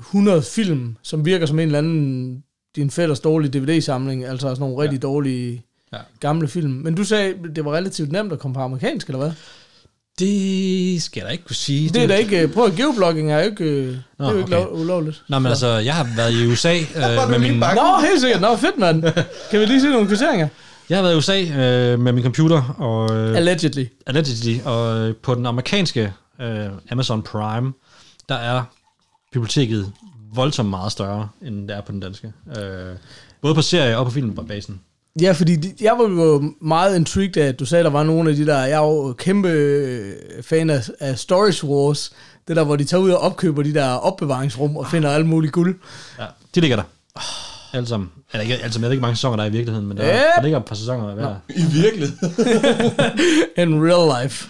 [0.00, 2.44] 100 film, som virker som en eller anden
[2.76, 5.98] din fætters dårlige DVD-samling, altså sådan nogle rigtig dårlige Ja.
[6.20, 6.70] gamle film.
[6.70, 9.32] Men du sagde, det var relativt nemt at komme på amerikansk, eller hvad?
[10.18, 11.88] Det skal jeg da ikke kunne sige.
[11.88, 12.48] Det er da ikke...
[12.48, 13.64] Prøv at geoblogging er jo ikke...
[13.64, 14.66] øh, det er jo ikke okay.
[14.66, 14.82] okay.
[14.82, 15.22] ulovligt.
[15.28, 17.52] Nå, men altså, jeg har været i USA øh, med min...
[17.52, 18.40] Nå, helt sikkert.
[18.40, 19.02] Nå, fedt, mand.
[19.50, 20.48] Kan vi lige se nogle kvitteringer?
[20.88, 23.16] Jeg har været i USA øh, med min computer, og...
[23.16, 23.84] Øh, Allegedly.
[24.06, 27.72] allegedly, og øh, på den amerikanske øh, Amazon Prime,
[28.28, 28.62] der er
[29.32, 29.92] biblioteket
[30.34, 32.32] voldsomt meget større, end det er på den danske.
[32.58, 32.96] Øh,
[33.42, 34.80] både på serie og på filmbasen.
[35.20, 38.02] Ja, fordi de, jeg var jo meget intrigued af, at du sagde, at der var
[38.02, 38.58] nogle af de der...
[38.58, 42.12] Jeg er jo kæmpe øh, fan af, af Storage Wars.
[42.48, 45.52] Det der, hvor de tager ud og opkøber de der opbevaringsrum og finder alt muligt
[45.52, 45.78] guld.
[46.18, 46.84] Ja, de ligger der.
[47.72, 48.10] Alle sammen.
[48.32, 50.04] Eller ikke, altså, jeg ved ikke, hvor mange sæsoner der er i virkeligheden, men der,
[50.04, 50.12] Yep.
[50.36, 51.34] der ligger et par sæsoner hver.
[51.48, 52.32] I virkeligheden.
[53.68, 54.48] In real life.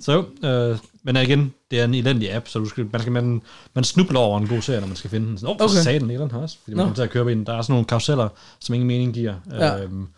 [0.00, 3.12] Så jo, øh, men igen, det er en elendig app, så du skal, man, skal,
[3.12, 3.42] man,
[3.74, 5.38] man snubler over en god serie, når man skal finde den.
[5.46, 6.00] Åh, oh, Okay.
[6.00, 6.56] den ligger den her også.
[6.64, 6.82] Fordi man Nå.
[6.82, 7.46] kommer til at køre på en.
[7.46, 8.28] Der er sådan nogle karuseller,
[8.60, 9.34] som ingen mening giver.
[9.50, 9.82] Ja.
[9.82, 10.08] Øhm,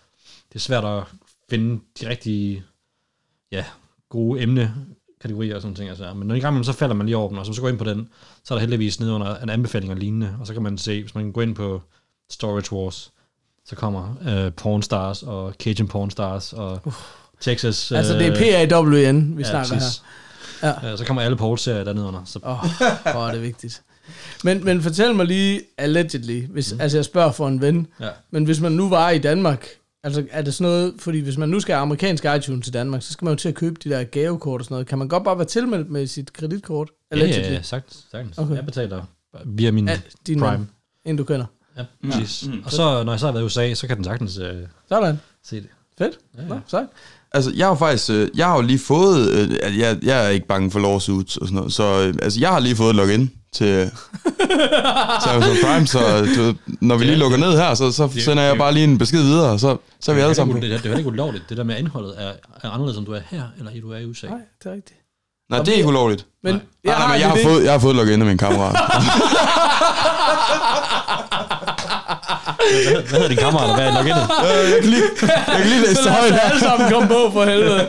[0.48, 1.02] det er svært at
[1.50, 2.62] finde de rigtige,
[3.52, 3.64] ja,
[4.10, 5.88] gode emnekategorier og sådan ting.
[5.88, 6.14] Altså.
[6.14, 7.68] Men når i gang med, så falder man lige over dem, og så, så går
[7.68, 8.08] ind på den,
[8.44, 11.02] så er der heldigvis nede under en anbefaling og lignende, og så kan man se,
[11.02, 11.82] hvis man går ind på
[12.30, 13.12] Storage Wars,
[13.64, 16.92] så kommer øh, Porn Stars og Cajun Porn Stars og
[17.40, 17.92] Texas...
[17.92, 19.80] Altså, det øh, er PAWN, vi snakker her.
[20.62, 20.88] Ja.
[20.88, 20.96] Ja.
[20.96, 22.20] Så kommer alle Paul-serier dernede under.
[22.24, 22.64] Så, Åh,
[23.16, 23.82] oh, er det vigtigt.
[24.44, 26.80] Men, men fortæl mig lige, allegedly, hvis, mm.
[26.80, 28.08] altså jeg spørger for en ven, ja.
[28.30, 29.66] men hvis man nu var i Danmark,
[30.04, 33.02] altså er det sådan noget, fordi hvis man nu skal have amerikansk iTunes til Danmark,
[33.02, 34.86] så skal man jo til at købe de der gavekort og sådan noget.
[34.86, 36.90] Kan man godt bare være tilmeldt med sit kreditkort?
[37.10, 37.42] Ja, Allegedly.
[37.48, 38.06] ja, ja, sagtens.
[38.10, 38.38] sagtens.
[38.38, 38.46] Okay.
[38.46, 38.56] Okay.
[38.56, 39.04] Jeg betaler
[39.44, 40.66] via min Ja, ja, din Prime.
[41.04, 41.46] en du kender.
[41.76, 42.48] Ja, præcis.
[42.48, 42.62] Mm.
[42.64, 44.56] Og så, når jeg så har været i USA, så kan den sagtens øh,
[44.88, 45.20] Sådan.
[45.44, 45.68] se det.
[45.98, 46.18] Fedt.
[46.36, 46.48] Ja, ja.
[46.48, 46.86] Nå, sejt.
[47.34, 50.28] Altså, jeg har faktisk, øh, jeg har jo lige fået, øh, at jeg, jeg er
[50.28, 53.30] ikke bange for lawsuits og sådan noget, så øh, altså, jeg har lige fået login
[53.52, 53.90] til,
[55.22, 56.00] til Amazon Prime, så
[56.36, 59.22] du, når vi lige lukker ned her, så, så sender jeg bare lige en besked
[59.22, 60.96] videre, og så, så er vi alle det, sammen er, det, er, det er jo
[60.96, 61.44] ikke ulovligt.
[61.48, 63.98] Det der med indholdet er, er anderledes, om du er her, eller i du er
[63.98, 64.26] i USA.
[64.26, 64.98] Nej, det er rigtigt.
[65.50, 66.26] Nej, det er ikke ulovligt.
[66.42, 68.76] Men Nej, nej, men jeg har, fået, jeg har fået login af min kammerat.
[72.72, 74.28] Hvad, hvad hedder din kammerat, hvad er loginet?
[74.46, 77.44] Øh, jeg kan lige, jeg kan lige læse lad højt alle sammen komme på for
[77.44, 77.88] helvede.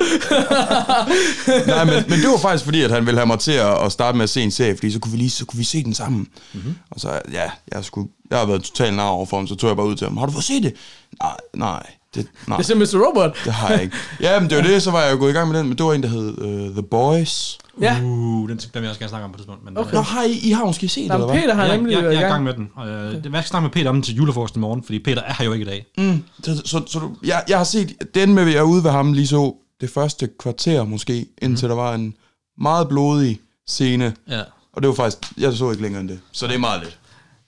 [1.73, 3.91] Nej, men, men det var faktisk fordi, at han ville have mig til at, at
[3.91, 5.83] starte med at se en serie, fordi så kunne vi lige så kunne vi se
[5.83, 6.27] den sammen.
[6.53, 6.75] Mm-hmm.
[6.91, 9.67] Og så, ja, jeg, skulle, jeg har været totalt nar over for ham, så tog
[9.67, 10.17] jeg bare ud til ham.
[10.17, 10.73] Har du fået set det?
[11.21, 11.83] Nej, nej.
[12.15, 13.05] Det, nej, Det er simpelthen Mr.
[13.05, 13.37] Robot.
[13.45, 13.95] det har jeg ikke.
[14.21, 15.77] Ja, men det var det, så var jeg jo gået i gang med den, men
[15.77, 17.57] det var en, der hed uh, The Boys.
[17.81, 17.97] Ja.
[18.03, 19.65] Uh, den dem jeg også gerne snakke om på et tidspunkt.
[19.65, 19.93] Men, Okay.
[19.93, 21.41] Nå, har I, I har måske set det, eller hvad?
[21.41, 22.69] Peter har jeg, nemlig jeg, været jeg, i er i gang med den.
[22.75, 24.99] Og, øh, det, jeg skal snakke med Peter om den til julefrokosten i morgen, fordi
[24.99, 25.85] Peter er her jo ikke i dag.
[25.97, 28.83] Mm, så, så, så du, jeg, jeg har set den med, at jeg er ude
[28.83, 32.13] ved ham lige så det første kvarter måske, indtil der var en
[32.57, 34.13] meget blodig scene.
[34.29, 34.41] Ja.
[34.73, 36.19] Og det var faktisk, jeg så ikke længere end det.
[36.31, 36.99] Så det er meget lidt.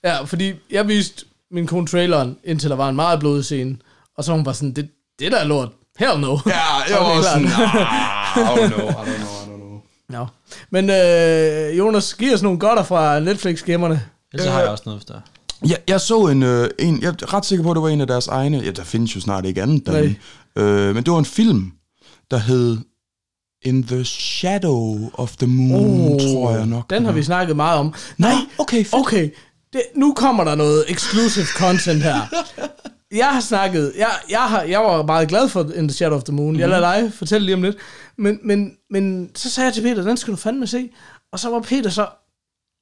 [0.04, 3.76] Ja, fordi jeg viste min kone traileren, indtil der var en meget blodig scene.
[4.18, 5.68] Og så var hun bare sådan, det, det der er lort.
[5.98, 6.38] Hell no.
[6.46, 6.52] Ja,
[6.90, 7.70] jeg var sådan, klart.
[7.74, 9.80] ah, I don't know, I don't know, I don't know.
[10.08, 10.26] Nå.
[10.70, 14.02] Men øh, Jonas, giv os nogle godter fra Netflix-gemmerne.
[14.32, 15.20] Ellers har jeg også noget, hvis der er.
[15.68, 18.00] Jeg, jeg så en, øh, en, jeg er ret sikker på, at det var en
[18.00, 20.14] af deres egne, ja, der findes jo snart ikke andet derinde.
[20.56, 21.72] Øh, men det var en film,
[22.30, 22.78] der hed
[23.62, 26.90] In the Shadow of the Moon, oh, tror jeg nok.
[26.90, 27.94] Den har vi snakket meget om.
[28.18, 28.94] Nej, okay, fedt.
[28.94, 29.30] Okay,
[29.72, 32.20] det, nu kommer der noget exclusive content her.
[33.14, 36.24] Jeg har snakket, jeg, jeg, har, jeg var meget glad for In the Shadow of
[36.24, 36.46] the Moon.
[36.46, 36.60] Mm-hmm.
[36.60, 37.76] Jeg lader dig fortælle lige om lidt.
[38.18, 40.90] Men, men, men så sagde jeg til Peter, den skal du fandme se.
[41.32, 42.06] Og så var Peter så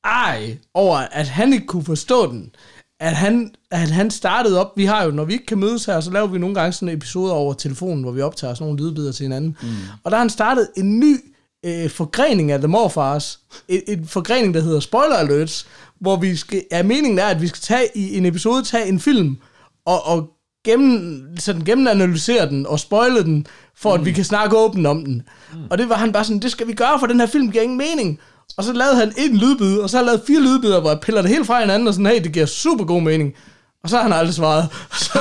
[0.04, 2.54] ej over, at han ikke kunne forstå den.
[3.00, 6.00] At han, at han startede op, vi har jo, når vi ikke kan mødes her,
[6.00, 8.82] så laver vi nogle gange sådan en episode over telefonen, hvor vi optager sådan nogle
[8.82, 9.56] lydbider til hinanden.
[9.62, 9.68] Mm.
[10.04, 11.16] Og der har han startet en ny
[11.64, 13.40] øh, forgrening af The Morfars.
[13.68, 15.66] En, en forgrening, der hedder Spoiler Alerts,
[16.00, 19.00] hvor vi skal, ja, meningen er, at vi skal tage i en episode, tage en
[19.00, 19.38] film,
[19.86, 20.30] og, og
[20.64, 25.22] gennem, sådan gennemanalysere den og spoile den, for at vi kan snakke åbent om den.
[25.52, 25.58] Mm.
[25.70, 27.64] Og det var han bare sådan, det skal vi gøre, for den her film giver
[27.64, 28.18] ingen mening.
[28.56, 31.00] Og så lavede han en lydbid, og så har han lavet fire lydbider, hvor jeg
[31.00, 33.34] piller det helt fra hinanden, og sådan, hey, det giver super god mening.
[33.82, 34.68] Og så har han aldrig svaret.
[35.04, 35.18] Så,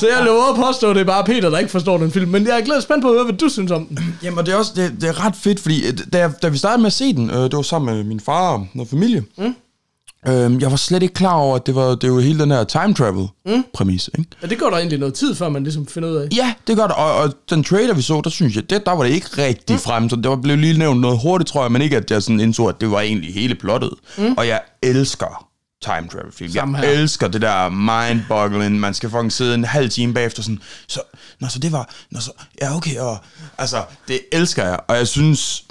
[0.00, 2.30] så jeg lover at påstå, at det er bare Peter, der ikke forstår den film.
[2.30, 4.18] Men jeg er glad spændt på at høre, hvad du synes om den.
[4.22, 6.58] Jamen, og det er også det, det er ret fedt, fordi øh, da, da vi
[6.58, 9.24] startede med at se den, øh, det var sammen med min far og noget familie,
[9.38, 9.54] mm.
[10.28, 12.64] Øh, jeg var slet ikke klar over, at det var, det var hele den her
[12.64, 13.28] time travel
[13.74, 14.30] præmis, ikke?
[14.42, 16.28] Ja, det går der egentlig noget tid, før man ligesom finder ud af.
[16.36, 18.92] Ja, det gør det, og, og den trailer, vi så, der synes jeg, det, der
[18.92, 19.80] var det ikke rigtig mm.
[19.80, 22.22] frem, så det var, blev lige nævnt noget hurtigt, tror jeg, men ikke, at jeg
[22.22, 23.90] sådan indså, at det var egentlig hele plottet.
[24.18, 24.34] Mm.
[24.36, 25.46] Og jeg elsker
[25.82, 26.52] time travel film.
[26.52, 26.98] Samme Jeg her.
[26.98, 30.58] elsker det der mind-boggling, man skal fucking sidde en halv time bagefter sådan,
[30.88, 31.00] så,
[31.40, 32.30] nå, så det var, nå, så,
[32.62, 33.18] ja, okay, og,
[33.58, 35.64] altså, det elsker jeg, og jeg synes,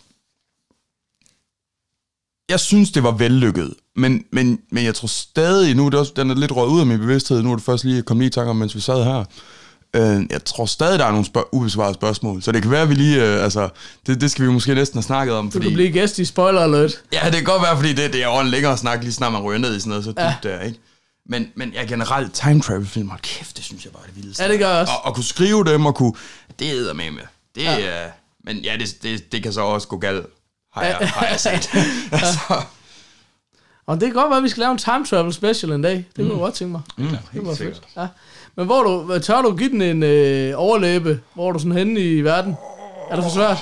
[2.49, 6.11] jeg synes, det var vellykket, men, men, men jeg tror stadig, nu er det også,
[6.15, 8.27] den er lidt røget ud af min bevidsthed, nu er det først lige kommet lige
[8.27, 9.23] i tanke om, mens vi sad her.
[9.95, 12.89] Øh, jeg tror stadig, der er nogle spørg- ubesvarede spørgsmål, så det kan være, at
[12.89, 13.69] vi lige, øh, altså,
[14.07, 15.65] det, det skal vi måske næsten have snakket om, Du fordi...
[15.65, 16.91] kan blive gæst i Spoiler Alert.
[17.13, 19.41] Ja, det kan godt være, fordi det, det er en længere snak, lige snart man
[19.41, 20.35] ryger ned i sådan noget så dybt Ja.
[20.43, 20.79] der, ikke?
[21.29, 24.15] Men, men ja, generelt time travel film, hold kæft, det synes jeg bare er det
[24.15, 24.43] vildeste.
[24.43, 24.93] Ja, det gør jeg også.
[24.93, 26.13] Og, og kunne skrive dem, og kunne,
[26.59, 27.21] det er med med.
[27.55, 27.79] Det ja.
[27.81, 28.09] er,
[28.45, 30.25] men ja, det, det, det kan så også gå galt,
[30.75, 31.69] har jeg, har jeg set.
[32.11, 32.39] altså,
[33.85, 35.95] Og det kan godt være, at vi skal lave en time travel special en dag.
[35.95, 36.81] Det kunne jeg godt tænke mig.
[36.97, 37.81] mm, Det var fedt.
[37.97, 38.07] Ja.
[38.55, 41.19] Men hvor du, tør du give den en øh, overlæbe?
[41.33, 42.55] Hvor er du sådan henne i verden?
[43.11, 43.57] Er det for svært?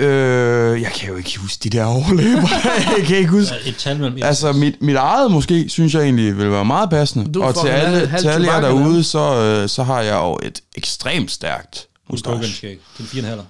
[0.00, 2.48] Øh, jeg kan jo ikke huske de der overlever.
[2.98, 3.54] jeg kan ikke huske.
[3.66, 4.18] Et tal mellem...
[4.22, 7.32] Altså, mit, mit eget måske, synes jeg egentlig vil være meget passende.
[7.32, 10.60] Du og til alle, til alle jer derude, så, øh, så har jeg jo et
[10.76, 12.78] ekstremt stærkt Hulk Hogan mustache.
[12.96, 13.42] Til 4,5.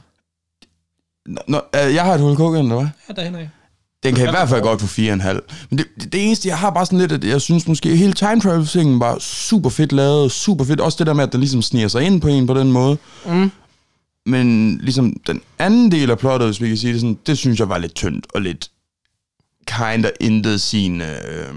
[1.48, 2.88] Nå, øh, jeg har et Hulk Hogan, eller hvad?
[3.08, 3.48] Ja, derhen af.
[4.02, 5.66] Den kan i hvert fald godt få 4,5.
[5.70, 8.12] Men det, det, det eneste, jeg har bare sådan lidt, at jeg synes måske, hele
[8.12, 10.80] time travel var super fedt lavet, super fedt.
[10.80, 12.98] Også det der med, at den ligesom sniger sig ind på en på den måde.
[13.26, 13.50] Mm.
[14.26, 17.58] Men ligesom den anden del af plottet, hvis vi kan sige det sådan, det synes
[17.60, 18.70] jeg var lidt tyndt og lidt
[19.66, 21.00] kinda intet sin...
[21.00, 21.54] Øh,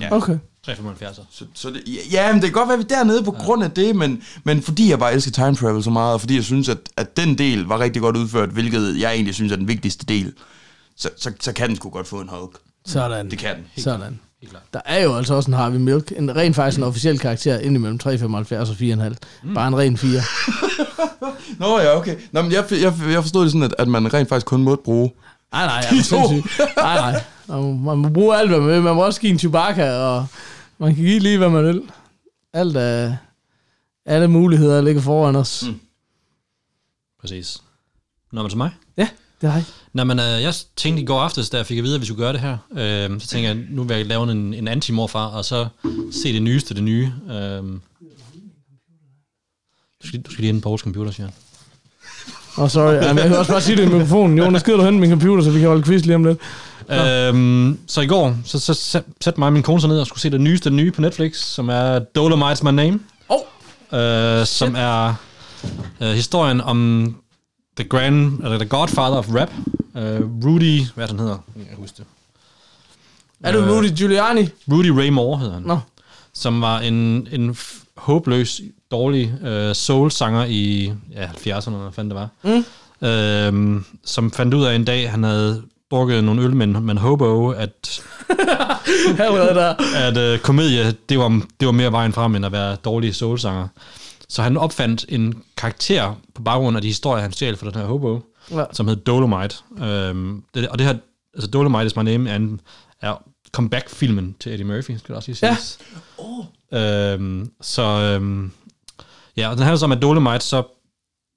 [0.00, 0.16] ja.
[0.16, 0.38] Okay.
[0.64, 1.20] 375.
[1.30, 3.44] Så, så det, ja, men det kan godt være, at vi er dernede på ja.
[3.44, 6.34] grund af det, men, men fordi jeg bare elsker time travel så meget, og fordi
[6.34, 9.56] jeg synes, at, at den del var rigtig godt udført, hvilket jeg egentlig synes er
[9.56, 10.32] den vigtigste del,
[10.96, 12.58] så, så, så kan den sgu godt få en Hulk.
[12.86, 13.30] Sådan.
[13.30, 13.82] Det kan den.
[13.82, 14.20] Sådan.
[14.72, 18.00] Der er jo altså også en Harvey Milk, en rent faktisk en officiel karakter indimellem
[18.04, 19.14] 3,75 og 4,5.
[19.42, 19.54] Mm.
[19.54, 20.20] Bare en ren 4.
[21.58, 22.16] Nå ja, okay.
[22.32, 24.84] Nå, men jeg, jeg, jeg forstod det sådan, at, at man rent faktisk kun måtte
[24.84, 25.12] bruge...
[25.52, 26.82] Nej, nej, jeg er.
[26.82, 27.22] Nej, nej.
[27.48, 28.82] Man må, man må bruge alt, hvad man vil.
[28.82, 30.26] Man må også give en Chewbacca, og
[30.78, 31.82] man kan give lige, hvad man vil.
[32.52, 33.16] Alt er...
[34.06, 35.64] Alle muligheder ligger foran os.
[35.66, 35.80] Mm.
[37.20, 37.62] Præcis.
[38.32, 38.70] Nå, men til mig.
[38.96, 39.08] Ja,
[39.40, 39.64] det har jeg.
[39.94, 42.06] Nå, men øh, jeg tænkte i går aftes, da jeg fik at vide, at vi
[42.06, 45.26] skulle gøre det her, øh, så tænkte jeg, nu vil jeg lave en, en anti-morfar,
[45.26, 45.66] og så
[46.22, 47.12] se det nyeste, det nye.
[47.30, 47.62] Øh,
[50.02, 51.34] du, skal, du skal lige ind på vores computer, siger han.
[52.58, 52.94] Åh, oh, sorry.
[52.94, 54.38] Jamen, jeg kan også bare sige det i mikrofonen.
[54.38, 56.38] Jonas, gider du hen min computer, så vi kan holde quiz lige om lidt.
[56.90, 60.06] Øhm, så i går, så, så sat- satte mig og min kone sig ned og
[60.06, 63.00] skulle se det nyeste nye på Netflix, som er Dolomite's My Name.
[63.28, 63.40] Oh.
[64.00, 65.14] Øh, som er
[66.00, 67.16] øh, historien om
[67.76, 69.50] the grand, eller the godfather of rap.
[69.96, 71.38] Øh, Rudy, hvad han hedder?
[71.56, 72.04] Jeg kan huske det.
[73.42, 74.48] Er det Rudy Giuliani?
[74.72, 75.62] Rudy Ray Moore hedder han.
[75.62, 75.78] Nå.
[76.32, 77.56] Som var en, en
[77.96, 82.28] håbløs, dårlig øh, soul-sanger i ja, 70'erne, eller hvad fanden det var.
[82.42, 82.64] Mm.
[83.08, 86.92] Øhm, som fandt ud af en dag, han havde drukket nogle øl med en, med
[86.94, 88.02] en hobo, at,
[89.54, 89.74] der.
[89.96, 93.68] at øh, komedie, det var, det var mere vejen frem, end at være dårlig soul-sanger.
[94.28, 97.86] Så han opfandt en karakter på baggrund af de historier, han stjal fra den her
[97.86, 98.20] hobo,
[98.50, 98.64] Ja.
[98.72, 99.56] som hed Dolomite.
[99.82, 100.94] Øhm, det, og det her,
[101.34, 102.60] altså Dolomite is my name, er, en,
[103.00, 103.22] er
[103.52, 105.54] comeback-filmen til Eddie Murphy, skal det også lige Ja.
[105.54, 105.78] siges.
[106.72, 108.52] Øhm, så øhm,
[109.36, 110.62] ja, og den handler så om, at Dolomite så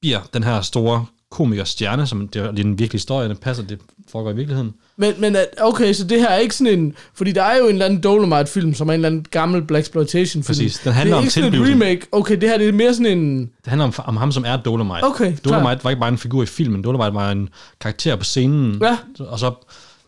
[0.01, 3.79] bliver den her store komikerstjerne, som det er en virkelig historie, den passer, det
[4.09, 4.73] foregår i virkeligheden.
[4.99, 6.93] Men, men at- okay, så det her er ikke sådan en...
[7.13, 9.81] Fordi der er jo en eller anden Dolomite-film, som er en eller anden gammel Black
[9.83, 10.55] Exploitation-film.
[10.55, 10.79] Præcis.
[10.79, 12.01] Den handler det er om ikke sådan en remake.
[12.11, 13.39] Okay, det her det er mere sådan en...
[13.39, 15.03] Det handler om, om ham, som er Dolomite.
[15.03, 15.83] Okay, Dolomite klart.
[15.83, 17.49] var ikke bare en figur i filmen, Dolomite var en
[17.81, 18.81] karakter på scenen.
[18.81, 18.97] Ja.
[19.19, 19.53] Og så,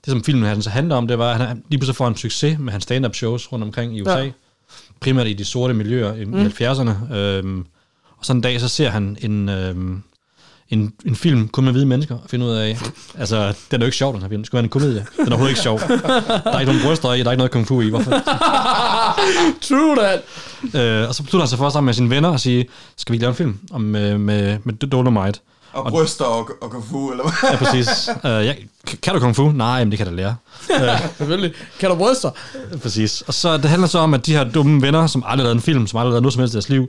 [0.06, 2.16] det som filmen han så handler om, det var, at han lige pludselig får en
[2.16, 4.20] succes med hans stand-up shows rundt omkring i USA.
[4.20, 4.30] Ja.
[5.00, 6.46] Primært i de sorte miljøer i mm.
[6.46, 7.14] 70'erne.
[7.16, 7.66] Øhm,
[8.18, 10.04] og så en dag, så ser han en, øhm,
[10.70, 12.78] en, en film kun med hvide mennesker og finder ud af,
[13.18, 14.42] altså, den er jo ikke sjov, den her film.
[14.42, 15.06] Det skulle være en komedie.
[15.18, 15.80] Den er overhovedet ikke sjov.
[15.80, 17.90] Der er ikke nogen bryster i, der er ikke noget kung fu i.
[17.90, 18.12] Hvorfor?
[19.70, 20.22] True that.
[20.76, 22.66] Øh, og så beslutter han sig for sammen med sine venner at sige,
[22.98, 25.40] skal vi ikke lave en film om, øh, med, med Dolomite?
[25.74, 27.52] Og bryster og, og kung fu, eller hvad?
[27.52, 28.10] Ja, præcis.
[28.24, 28.54] uh, ja,
[29.02, 29.52] kan du kung fu?
[29.52, 30.36] Nej, men det kan jeg da lære.
[31.18, 31.54] Selvfølgelig.
[31.80, 32.32] Kan du bryster?
[32.82, 33.22] Præcis.
[33.22, 35.56] Og så det handler så om, at de her dumme venner, som aldrig har lavet
[35.56, 36.88] en film, som aldrig har lavet noget som helst i deres liv,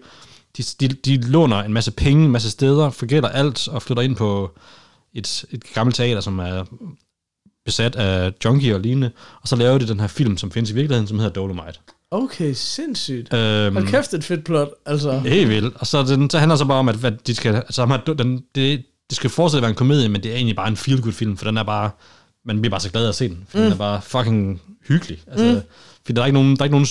[0.56, 4.16] de, de, de låner en masse penge, en masse steder, forgætter alt og flytter ind
[4.16, 4.58] på
[5.14, 6.64] et, et gammelt teater, som er
[7.64, 9.10] besat af junkie og lignende,
[9.42, 11.78] og så laver de den her film, som findes i virkeligheden, som hedder Dolomite.
[12.10, 13.34] Okay, sindssygt.
[13.34, 15.18] Øhm, Hold kæft, et fedt plot, altså.
[15.18, 15.76] Helt vildt.
[15.76, 18.44] Og så, den, så handler det så bare om, at, at de skal, altså, den,
[18.54, 21.12] det, det skal fortsætte at være en komedie, men det er egentlig bare en feel-good
[21.12, 21.90] film, for den er bare,
[22.44, 23.64] man bliver bare så glad at se den, for mm.
[23.64, 25.22] den er bare fucking hyggelig.
[25.26, 25.60] Altså, mm.
[26.06, 26.88] For der er ikke nogen, der er ikke nogen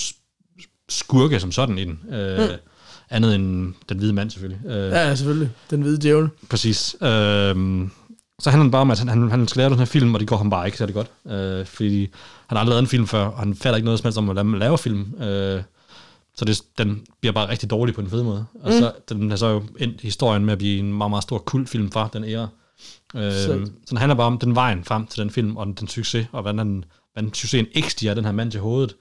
[0.88, 2.00] skurke som sådan i den.
[2.12, 2.54] Øh, mm.
[3.10, 4.66] Andet end den hvide mand selvfølgelig.
[4.66, 5.50] Øh, Ja, selvfølgelig.
[5.70, 6.28] Den hvide djævel.
[6.50, 6.96] Præcis.
[7.02, 7.90] Øhm,
[8.40, 10.20] så handler det bare om, at han, han, han skal lave den her film, og
[10.20, 11.10] det går ham bare ikke særlig godt.
[11.26, 12.00] Øh, fordi
[12.46, 14.24] han har aldrig lavet en film før, og han fatter ikke noget som helst om,
[14.24, 15.14] hvordan man laver film.
[15.22, 15.62] Øh,
[16.36, 18.44] så det, den bliver bare rigtig dårlig på en fed måde.
[18.62, 21.38] Og så, den er så jo endt historien med at blive en meget, meget stor
[21.38, 22.48] kultfilm fra den æra.
[23.16, 25.88] Øh, så den handler bare om den vejen frem til den film, og den, den
[25.88, 28.94] succes, og hvordan, den, hvordan succesen ikke stiger den her mand til hovedet,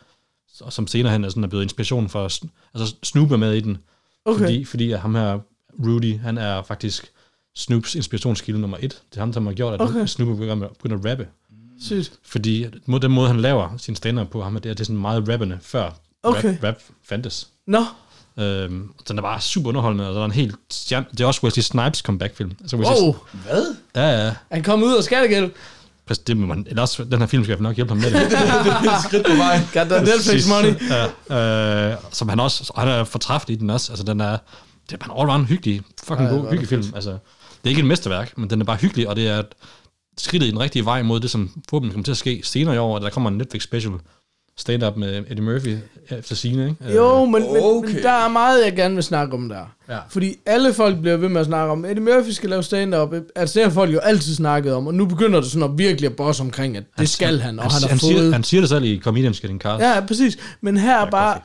[0.62, 3.60] og som senere hen er, sådan, er blevet inspiration for, altså Snoop er med i
[3.60, 3.78] den,
[4.26, 4.40] Okay.
[4.40, 5.40] fordi, fordi at ham her,
[5.86, 7.12] Rudy, han er faktisk
[7.56, 9.02] Snoops inspirationskilde nummer et.
[9.10, 10.06] Det er ham, som har gjort, at Okay.
[10.06, 10.36] Snoop er
[10.80, 11.28] begyndt at, rappe.
[11.82, 12.14] Sygt.
[12.26, 15.02] Fordi mod den måde, han laver sin stand på ham, det, er- det er sådan
[15.02, 15.92] meget rappende, før
[16.24, 16.54] Okay.
[16.58, 17.48] rap, rap fandtes.
[17.68, 17.84] Nå,
[18.40, 21.06] Øhm, den er bare super underholdende, og der er en helt stjern...
[21.12, 22.52] Det er også Wesley Snipes comeback-film.
[22.62, 23.16] Altså, Wesley, wow.
[23.44, 23.76] Hvad?
[23.96, 24.36] Ja, ja.
[24.52, 25.52] Han kom ud af skattegæld.
[26.18, 28.14] Det må man, eller også, den her film skal jeg nok hjælpe ham med det.
[28.32, 29.62] Det er et skridt på vejen.
[29.74, 30.76] Got that Netflix money.
[31.30, 33.92] Ja, øh, som han også, og han er fortræffelig i den også.
[33.92, 34.38] Altså, den er,
[34.90, 36.84] det er bare en all-round hyggelig, fucking Ja, god, hyggelig film.
[36.96, 39.54] Altså, det er ikke et mesterværk, men den er bare hyggelig, og det er et
[40.18, 42.78] skridtet i den rigtige vej mod det, som forhåbentlig kommer til at ske senere i
[42.78, 43.94] år, at der kommer en Netflix special
[44.60, 45.78] stand-up med Eddie Murphy
[46.10, 46.96] efter sine, ikke?
[46.96, 48.04] Jo, men, men, men Okay.
[48.04, 49.76] der er meget, jeg gerne vil snakke om der.
[49.90, 49.98] Ja.
[50.10, 53.14] Fordi alle folk bliver ved med at snakke om, Eddie Murphy skal lave stand-up.
[53.36, 56.10] Altså det har folk jo altid snakket om, og nu begynder det sådan at virkelig
[56.10, 58.12] at bosse omkring, at det skal han, og han, han, har han, fået...
[58.12, 59.82] siger, han siger det selv i Comedians Getting Cast.
[59.82, 60.38] Ja, præcis.
[60.62, 61.40] Men her er bare,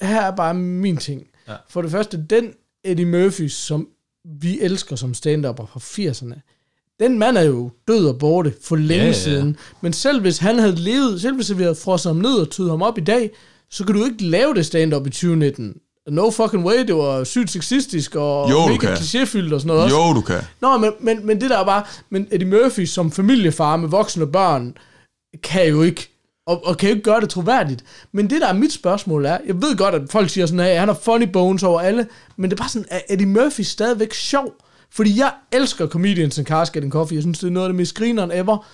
[0.00, 1.22] her er bare min ting.
[1.48, 1.54] Ja.
[1.68, 2.52] For det første, den
[2.84, 3.88] Eddie Murphy, som
[4.40, 6.55] vi elsker som stand-upper fra 80'erne,
[7.00, 9.56] den mand er jo død og borte for længe Ja, ja, siden.
[9.80, 12.70] Men selv hvis han havde levet, selv hvis vi havde frosset ham ned og tydet
[12.70, 13.30] ham op i dag,
[13.70, 15.74] så kan du ikke lave det stand-up i 2019.
[16.08, 19.96] No fucking way, det var sygt sexistisk og Jo, mega klichéfyldt og sådan noget også.
[19.96, 20.40] Jo, du kan.
[20.60, 24.26] Nå, men, men, men det der er bare, men Eddie Murphy som familiefar med voksne
[24.26, 24.76] børn,
[25.42, 26.10] kan jo ikke,
[26.46, 27.84] og, og kan jo ikke gøre det troværdigt.
[28.12, 30.78] Men det der er mit spørgsmål er, jeg ved godt, at folk siger sådan, at
[30.78, 34.14] han har funny bones over alle, men det er bare sådan, er Eddie Murphy stadigvæk
[34.14, 34.54] sjov?
[34.90, 37.16] Fordi jeg elsker Comedians and Cars Getting Coffee.
[37.16, 38.66] Jeg synes, det er noget af det mest grineren ever.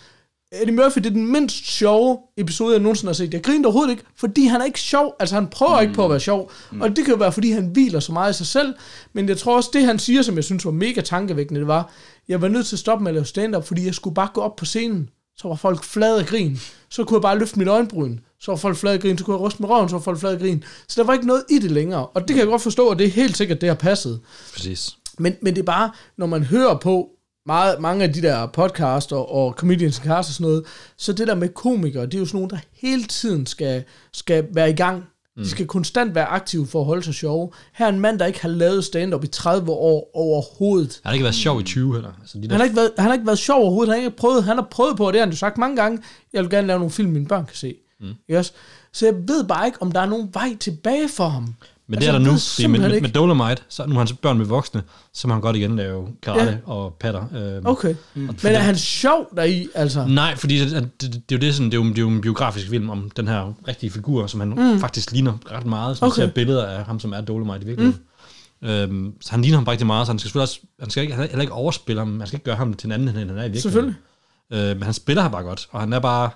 [0.60, 3.34] Eddie Murphy, det er den mindst sjove episode, jeg nogensinde har set.
[3.34, 5.14] Jeg griner overhovedet ikke, fordi han er ikke sjov.
[5.20, 5.82] Altså, han prøver mm.
[5.82, 6.50] ikke på at være sjov.
[6.72, 6.80] Mm.
[6.80, 8.74] Og det kan jo være, fordi han hviler så meget i sig selv.
[9.12, 11.92] Men jeg tror også, det han siger, som jeg synes var mega tankevækkende, det var,
[12.28, 14.40] jeg var nødt til at stoppe med at lave stand-up, fordi jeg skulle bare gå
[14.40, 15.08] op på scenen.
[15.36, 16.60] Så var folk flade af grin.
[16.90, 18.18] Så kunne jeg bare løfte mit øjenbryn.
[18.40, 19.18] Så var folk flade af grin.
[19.18, 20.64] Så kunne jeg ryste med røven, så var folk flade af grin.
[20.88, 22.06] Så der var ikke noget i det længere.
[22.06, 24.20] Og det kan jeg godt forstå, at det er helt sikkert, det har passet.
[24.52, 24.96] Præcis.
[25.18, 27.08] Men, men det er bare, når man hører på
[27.46, 30.64] meget, mange af de der podcasts og, og comedians cast og sådan noget,
[30.96, 34.46] så det der med komikere, det er jo sådan nogle, der hele tiden skal, skal
[34.52, 35.04] være i gang.
[35.38, 37.50] De skal konstant være aktive for at holde sig sjove.
[37.74, 41.00] Her er en mand, der ikke har lavet stand-up i 30 år overhovedet.
[41.02, 42.10] Han har ikke været sjov i 20 heller.
[42.20, 43.94] Altså, de der, Han har, ikke været, han har ikke været sjov overhovedet.
[43.94, 45.76] Han har ikke prøvet, han har prøvet på, og det har han jo sagt mange
[45.76, 46.02] gange,
[46.32, 47.74] jeg vil gerne lave nogle film, mine børn kan se.
[48.00, 48.14] Mm.
[48.30, 48.54] Yes?
[48.92, 51.54] Så jeg ved bare ikke, om der er nogen vej tilbage for ham.
[51.92, 54.12] Men Altså, det er der nu, fordi med, med, med Dolomite, så nu er hans
[54.12, 54.82] børn med voksne,
[55.14, 56.72] så må han godt igen lave karate ja.
[56.72, 57.24] og patter.
[57.36, 57.94] Øhm, Okay.
[58.14, 58.20] Mm.
[58.20, 60.06] Men er han sjov deri, altså?
[60.06, 62.02] Nej, fordi det, det, det, det, er jo det, sådan, det, er jo, det er
[62.02, 64.80] jo en biografisk film om den her rigtige figur, som han mm.
[64.80, 65.96] faktisk ligner ret meget.
[65.96, 66.22] Så man Okay.
[66.22, 68.00] ser billeder af ham, som er Dolomite i virkeligheden.
[68.62, 68.68] Mm.
[68.68, 71.14] Øhm, så han ligner ham rigtig meget, så han skal selvfølgelig også, han skal ikke,
[71.14, 73.32] heller ikke overspille ham, man skal ikke gøre ham til en anden, end han er
[73.32, 73.60] i virkeligheden.
[73.62, 73.94] Selvfølgelig.
[74.70, 76.30] Øh, men han spiller her bare godt, og han er bare...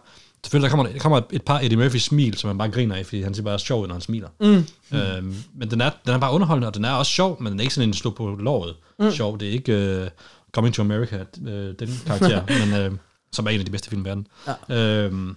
[0.44, 3.06] Selvfølgelig, der kommer, der kommer et par Eddie Murphy smil, som man bare griner af,
[3.06, 4.28] fordi han ser bare sjov når han smiler.
[4.40, 4.64] Mm.
[4.98, 7.60] Øhm, men den er, den er bare underholdende, og den er også sjov, men den
[7.60, 9.10] er ikke sådan en slå på låret mm.
[9.10, 9.40] sjov.
[9.40, 10.08] Det er ikke uh,
[10.52, 12.98] Coming to America, øh, den karakter, men, øh,
[13.32, 14.26] som er en af de bedste film i verden.
[14.68, 15.04] Ja.
[15.04, 15.36] Øhm,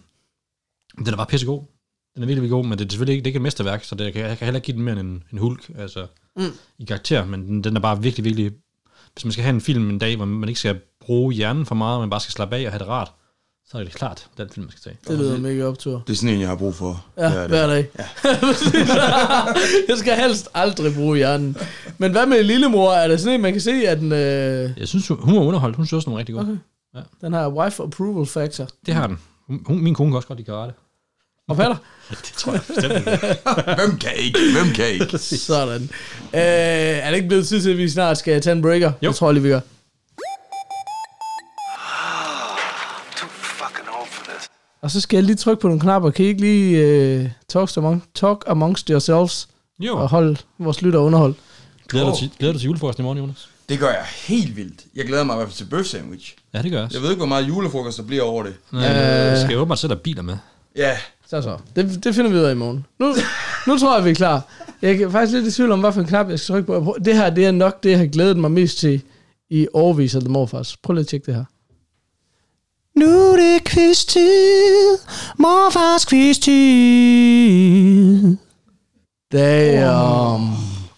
[0.97, 1.63] den er bare pissegod.
[2.15, 3.83] Den er virkelig, virkelig god, men det er selvfølgelig ikke, det er ikke et mesterværk,
[3.83, 5.71] så det, jeg, kan, jeg kan heller ikke give den mere end en, en hulk
[5.77, 6.51] altså, mm.
[6.79, 8.51] i karakter, men den, den er bare virkelig, virkelig...
[9.13, 11.75] Hvis man skal have en film en dag, hvor man ikke skal bruge hjernen for
[11.75, 13.11] meget, men bare skal slappe af og have det rart,
[13.71, 14.97] så er det klart den film, man skal tage.
[15.07, 16.03] Det lyder mega optur.
[16.07, 17.05] Det er sådan en, jeg har brug for.
[17.17, 17.87] Ja, er hver dag.
[17.99, 18.05] Ja.
[19.89, 21.57] jeg skal helst aldrig bruge hjernen.
[21.97, 22.91] Men hvad med lillemor?
[22.91, 25.75] Er det sådan en, man kan se, at den, øh, Jeg synes, hun var underholdt.
[25.75, 26.59] Hun synes også nogle rigtig gode.
[26.93, 27.03] Okay.
[27.21, 28.67] den har wife approval factor?
[28.85, 29.17] Det har den.
[29.65, 30.73] Hun, min kone kan også godt lide karate.
[31.49, 31.75] Og patter?
[32.09, 33.37] Det tror jeg bestemt ikke.
[33.79, 34.39] Hvem kan ikke?
[34.53, 35.17] Hvem kan ikke?
[35.17, 35.81] Sådan.
[36.33, 36.39] Øh,
[37.03, 38.91] er det ikke blevet tid til, at vi snart skal tage en breaker?
[39.01, 39.09] Jo.
[39.09, 39.59] Det tror jeg lige, vi gør.
[44.81, 46.09] Og så skal jeg lige trykke på nogle knapper.
[46.11, 49.47] Kan I ikke lige øh, talk, among, talk amongst yourselves
[49.79, 49.97] Jo.
[49.97, 51.33] og holde vores lytter underhold?
[51.89, 53.49] Glæder, du til, glæder du til julefrokosten i morgen, Jonas?
[53.69, 54.81] Det gør jeg helt vildt.
[54.95, 56.35] Jeg glæder mig i hvert fald til bøf sandwich.
[56.53, 56.97] Ja, det gør jeg også.
[56.97, 58.53] Jeg ved ikke, hvor meget julefrokost der bliver over det.
[58.73, 58.79] Øh,
[59.37, 60.37] skal jeg åbenbart sætte biler med?
[60.75, 60.97] Ja,
[61.29, 61.57] Så så.
[61.75, 62.85] Det, det finder vi ud af i morgen.
[62.99, 63.13] Nu,
[63.67, 64.41] nu tror jeg, vi er klar.
[64.81, 66.97] Jeg er faktisk lidt i tvivl om, hvad for en knap jeg skal trykke på.
[67.05, 69.01] Det her, det er nok det, jeg har glædet mig mest til
[69.49, 70.77] i overvis af The Morfars.
[70.77, 71.43] Prøv lige at tjekke det her.
[72.99, 74.97] Nu er det quiz-tid.
[75.37, 76.49] Morfars quiz-tid.
[79.31, 80.47] Damn.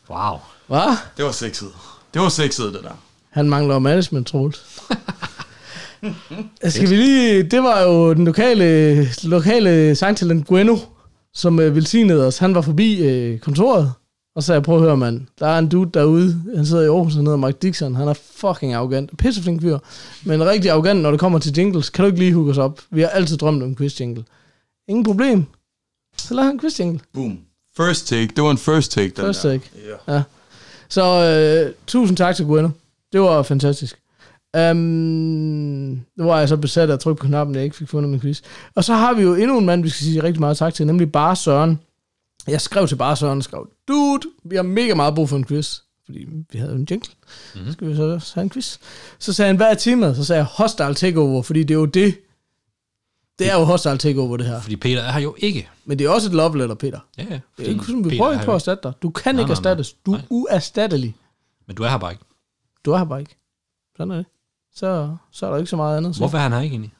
[0.10, 0.38] Wow.
[0.68, 0.98] Hvad?
[1.18, 1.68] det var sexet.
[2.14, 2.98] Det var sexet, det der.
[3.30, 4.64] Han mangler management, Troels.
[6.70, 7.44] Skal vi lige...
[7.44, 10.78] Det var jo den lokale, lokale sangtalent Gueno,
[11.34, 12.38] som øh, velsignede os.
[12.38, 13.94] Han var forbi øh, kontoret,
[14.36, 15.22] og så sagde, prøv at høre, mand.
[15.40, 16.42] Der er en dude derude.
[16.56, 17.96] Han sidder i Aarhus, han hedder Mike Dixon.
[17.96, 19.18] Han er fucking arrogant.
[19.18, 19.78] Pisseflink fyr.
[20.26, 21.90] Men rigtig arrogant, når det kommer til jingles.
[21.90, 22.82] Kan du ikke lige hooke os op?
[22.90, 24.24] Vi har altid drømt om en quiz jingle.
[24.88, 25.46] Ingen problem.
[26.18, 27.00] Så lad han en quiz jingle.
[27.14, 27.40] Boom.
[27.78, 28.28] First take.
[28.36, 29.50] Det var en first take, den First der.
[29.50, 29.72] take.
[30.08, 30.14] Ja.
[30.14, 30.24] Ja.
[30.90, 31.04] Så
[31.68, 32.70] øh, tusind tak til Gueno.
[33.14, 33.98] Det var fantastisk.
[34.72, 34.78] Um,
[36.18, 38.20] nu var jeg så besat af at trykke på knappen, jeg ikke fik fundet min
[38.20, 38.42] quiz.
[38.76, 40.88] Og så har vi jo endnu en mand, vi skal sige rigtig meget tak til,
[40.88, 41.80] nemlig Bare Søren.
[42.48, 45.46] Jeg skrev til Bare Søren og skrev, dude, vi har mega meget brug for en
[45.46, 45.80] quiz.
[46.06, 47.14] Fordi vi havde jo en jingle.
[47.56, 47.68] Mm-hmm.
[47.68, 48.78] Så skal vi så have en quiz.
[49.20, 50.16] Så sagde han, hvad er temaet?
[50.16, 52.20] Så sagde jeg, Hostile Takeover, fordi det er jo det.
[53.40, 54.62] Det er jo Hostile Takeover, det her.
[54.62, 55.70] Fordi Peter er her jo ikke.
[55.86, 57.00] Men det er også et love letter, Peter.
[57.18, 57.40] Ja, ja.
[57.58, 58.94] Det er ikke sådan, vi prøver ikke på at erstatte dig.
[59.02, 59.94] Du kan Nej, ikke nej, erstattes.
[59.94, 61.16] Du er uerstattelig.
[61.68, 62.24] Men du er her bare ikke.
[62.86, 63.38] Du er her bare ikke.
[63.98, 64.26] Sådan er det.
[64.76, 66.16] Så, så er der ikke så meget andet.
[66.16, 66.20] Så.
[66.20, 66.94] Hvorfor er han her ikke egentlig?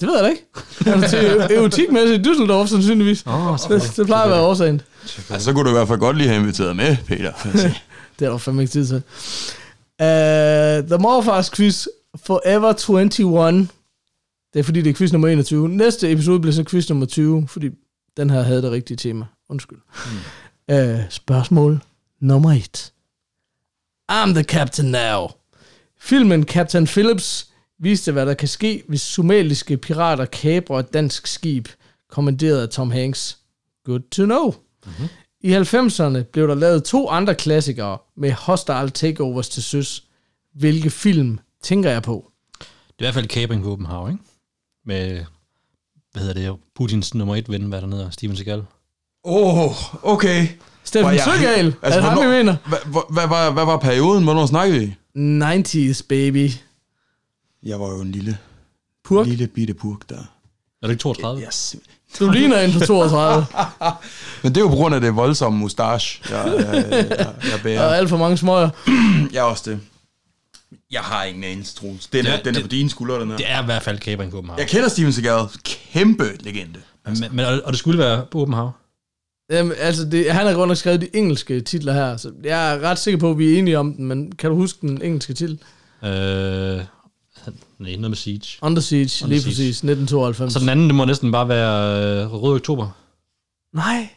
[0.00, 0.46] Det ved jeg da ikke.
[0.90, 3.22] Han er til erotikmæssigt i Düsseldorf, sandsynligvis.
[3.26, 4.80] Oh, Det, det plejer at være årsagen.
[5.02, 7.32] Altså, så kunne du i hvert fald godt lige have inviteret med, Peter.
[8.18, 8.96] Det er der fandme ikke tid til.
[8.96, 11.86] Uh, The Morfars Quiz
[12.24, 13.68] Forever 21.
[14.52, 15.68] Det er fordi, det er quiz nummer 21.
[15.68, 17.70] Næste episode bliver så quiz nummer 20, fordi
[18.16, 19.24] den her havde det rigtige tema.
[19.48, 19.78] Undskyld.
[20.68, 20.74] Mm.
[20.74, 21.80] Uh, spørgsmål
[22.20, 22.92] nummer 1.
[24.12, 25.26] I'm the captain now.
[26.00, 27.46] Filmen Captain Phillips
[27.78, 31.68] viste, hvad der kan ske, hvis somaliske pirater kaprer et dansk skib,
[32.10, 33.38] kommanderet af Tom Hanks.
[33.84, 34.54] Good to know.
[34.86, 35.08] Mm-hmm.
[35.40, 40.04] I 90'erne blev der lavet to andre klassikere med hostile takeovers til søs.
[40.54, 42.30] Hvilke film tænker jeg på?
[42.58, 42.66] Det
[42.98, 44.22] er i hvert fald Capering på Open Hav, ikke?
[44.86, 45.24] Med,
[46.12, 48.62] hvad hedder det, Putins nummer et ven, hvad der hedder, Steven Seagal.
[49.24, 50.46] Åh, oh, okay.
[50.84, 52.56] Steffen Søgaal, helt- er det ham, vi mener?
[52.68, 54.24] Hvad, hvad, hvad, var, hvad var perioden?
[54.24, 54.94] Hvornår snakker vi?
[55.16, 56.50] 90's, baby.
[57.64, 58.38] Jeg var jo en lille,
[59.04, 59.26] Purk.
[59.26, 60.14] lille bitte purk der.
[60.82, 61.40] Er det ikke 32?
[61.42, 61.80] Jeg, sim-
[62.18, 63.46] Du ligner en på 32,
[64.42, 67.88] Men det er jo på grund af det voldsomme mustache, jeg, jeg, jeg, jeg bærer.
[67.94, 68.70] alt for mange smøger.
[69.32, 69.80] Jeg er også det.
[70.90, 72.06] Jeg har ingen anelse, Troels.
[72.06, 73.36] Den, er, Det er- den er på dine skuldre, den her.
[73.36, 74.58] Det er i hvert fald Capering på Open Hav.
[74.58, 75.46] Jeg kender Steven Seagal.
[75.64, 76.80] Kæmpe legende.
[77.06, 78.70] Men, men, og, det skulle være på Open Hav.
[79.50, 82.78] Jamen, altså, det, han har godt nok skrevet de engelske titler her, så jeg er
[82.80, 85.34] ret sikker på, at vi er enige om den, men kan du huske den engelske
[85.34, 85.58] titel?
[86.04, 86.80] Øh,
[87.78, 88.58] nej, noget med Siege.
[88.62, 89.50] Under Siege, Under lige Siege.
[89.52, 90.52] præcis, 1992.
[90.52, 92.88] Så den anden, det må næsten bare være øh, Røde Oktober.
[93.72, 94.08] Nej,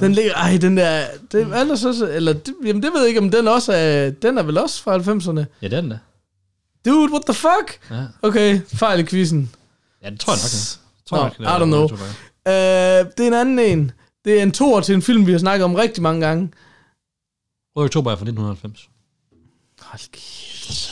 [0.00, 3.20] den ligger, ej, den der, det, ellers også, eller, det, jamen det ved jeg ikke,
[3.20, 5.44] om den også er, den er vel også fra 90'erne.
[5.62, 5.98] Ja, det er den da.
[6.86, 7.90] Dude, what the fuck?
[7.90, 9.50] Ja, Okay, fejl i quizzen.
[10.04, 10.50] ja det tror jeg nok.
[10.52, 11.06] Ja.
[11.08, 11.82] Tror Nå, jeg ikke, I don't know.
[11.82, 13.92] Uh, det er en anden en.
[14.24, 16.50] Det er en toer til en film, vi har snakket om rigtig mange gange.
[17.76, 18.88] Røde Oktober er fra 1990.
[19.80, 20.90] Hold kæft.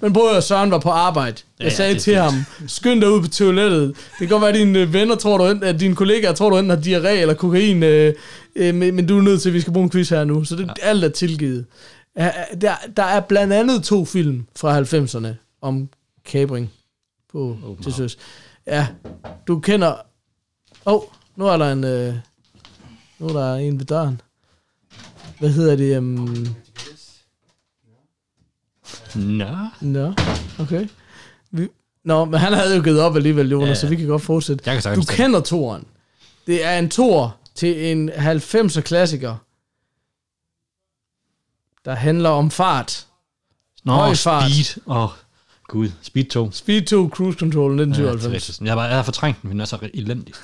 [0.00, 1.36] Men prøv at høre, Søren var på arbejde.
[1.58, 2.16] Jeg Ja, sagde til fint.
[2.18, 2.34] ham,
[2.68, 3.88] skynd dig ud på toilettet.
[3.96, 6.50] Det kan godt være, at dine øh, venner tror, du, enten- at dine kollegaer tror,
[6.50, 8.14] du enten har diarré eller kokain, øh,
[8.56, 10.44] øh, men, men du er nødt til, at vi skal bruge en quiz her nu.
[10.44, 10.88] Så det, ja.
[10.88, 11.66] alt er tilgivet.
[12.60, 15.28] Der, der er blandt andet to film fra 90'erne
[15.62, 15.88] om
[16.24, 16.70] kabring
[17.32, 18.18] på til søs.
[18.66, 18.86] Ja,
[19.46, 19.92] du kender...
[20.86, 21.00] Åh, oh,
[21.36, 21.84] nu er der en...
[21.84, 22.14] Øh,
[23.18, 24.20] nu er der en ved døren.
[25.38, 25.98] Hvad hedder det?
[25.98, 26.48] Um,
[29.14, 29.68] Nå.
[29.80, 30.12] Nå,
[30.58, 30.88] okay.
[31.50, 31.68] Vi,
[32.04, 33.74] nå, men han havde jo givet op alligevel, Jonas, ja, Ja, ja.
[33.74, 33.80] ja.
[33.80, 34.70] så vi kan godt fortsætte.
[34.70, 35.84] Jeg kan Du kender toren.
[36.46, 39.36] Det er en tor til en 90'er klassiker,
[41.84, 43.06] der handler om fart.
[43.84, 44.50] Nå, høj fart.
[44.50, 44.82] Speed.
[44.86, 45.10] Åh, oh,
[45.68, 45.88] gud.
[46.02, 46.50] Speed 2.
[46.52, 48.48] Speed 2 Cruise Control Ja, det er 1997.
[48.48, 48.66] rigtigt.
[48.66, 50.34] jeg, har bare, jeg har fortrængt den, men den er så elendig.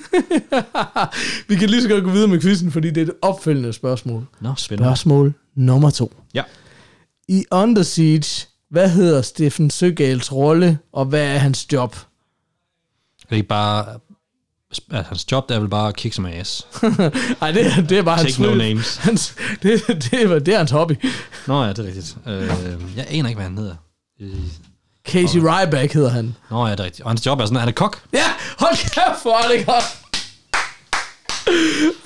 [1.48, 4.26] vi kan lige så godt gå videre med quizzen, fordi det er et opfølgende spørgsmål.
[4.40, 4.88] Nå, spændende.
[4.88, 6.12] Spørgsmål nummer to.
[6.34, 6.42] Ja.
[7.32, 11.94] I Under Siege, hvad hedder Steffen Søgals rolle, og hvad er hans job?
[13.22, 13.86] Det er ikke bare...
[14.90, 16.66] at Hans job der er vel bare at kick som ass.
[17.40, 18.96] Nej, det, er- det er bare hans Take no fø- names.
[19.06, 20.92] Hans, det, det, er, det er hans hobby.
[21.46, 22.16] Nå ja, det er rigtigt.
[22.26, 22.48] Øh,
[22.96, 23.74] jeg aner ikke, hvad han hedder.
[24.20, 24.34] Øh,
[25.08, 26.34] Casey Ryback hedder han.
[26.50, 27.04] Nå ja, det er rigtigt.
[27.04, 28.02] Og hans job er sådan, han er kok.
[28.12, 28.24] Ja,
[28.58, 29.84] hold kæft, hvor er det godt.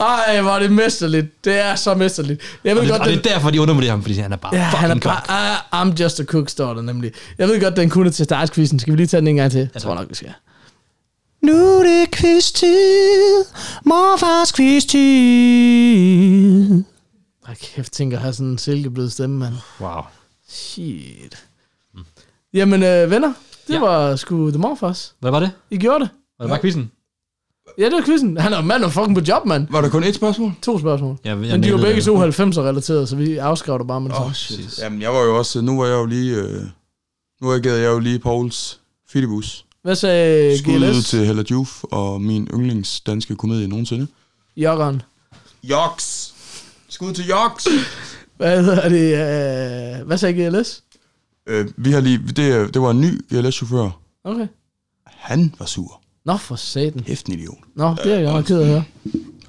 [0.01, 1.45] Ej, hvor er det mesterligt.
[1.45, 2.41] Det er så mesterligt.
[2.65, 4.37] Jeg ved Og det, godt, og det er derfor, de undervurderer ham, fordi han er
[4.37, 7.13] bare ja, fucking han er bare, uh, I'm just a cook, står der nemlig.
[7.39, 8.79] Jeg ved godt, den kunne til startquizzen.
[8.79, 9.69] Skal vi lige tage den en gang til?
[9.75, 10.33] Jeg tror nok, vi skal.
[11.43, 13.45] Nu er det quiz-tid.
[13.85, 14.53] Morfars
[15.57, 16.85] quiz-tid.
[17.49, 19.55] Ej, kæft, tænker at have sådan en silkeblød stemme, mand.
[19.81, 20.03] Wow.
[20.49, 21.45] Shit.
[22.55, 23.33] Jamen, øh, venner,
[23.69, 23.79] det Ja.
[23.81, 25.15] var sgu The Morfars.
[25.21, 25.51] Hvad var det?
[25.71, 26.09] I gjorde det.
[26.39, 26.91] Var det bare quizzen?
[27.79, 28.37] Ja, det var quizzen.
[28.37, 29.67] Han er mand og fucking på job, mand.
[29.71, 30.53] Var der kun et spørgsmål?
[30.63, 31.19] To spørgsmål.
[31.25, 34.11] Jeg Men de jo nailede begge to 90'er relateret, så vi afskrev det bare med
[34.11, 34.79] det oh, shit.
[34.79, 35.61] Jamen, jeg var jo også...
[35.61, 36.37] Nu var jeg jo lige...
[36.37, 36.63] Øh,
[37.43, 39.65] nu agerede jeg jo lige Pauls Filibus.
[39.83, 41.09] Hvad sagde Skud ud GLS?
[41.09, 44.07] til Hella Juf og min yndlings danske komedie nogensinde.
[44.57, 45.03] Jokkeren.
[45.65, 46.35] Joks!
[46.89, 47.67] Skud til Joks!
[48.37, 49.13] Hvad hedder det?
[50.01, 50.83] Øh, hvad sagde GLS?
[51.47, 52.19] øh, vi har lige...
[52.19, 53.91] Det, det var en ny GLS-chauffør.
[54.25, 54.47] Okay.
[55.07, 56.01] Han var sur.
[56.27, 57.03] Nå, for satan.
[57.07, 57.55] Hæften idiot.
[57.75, 58.85] Nå, det er jeg meget ked af at høre.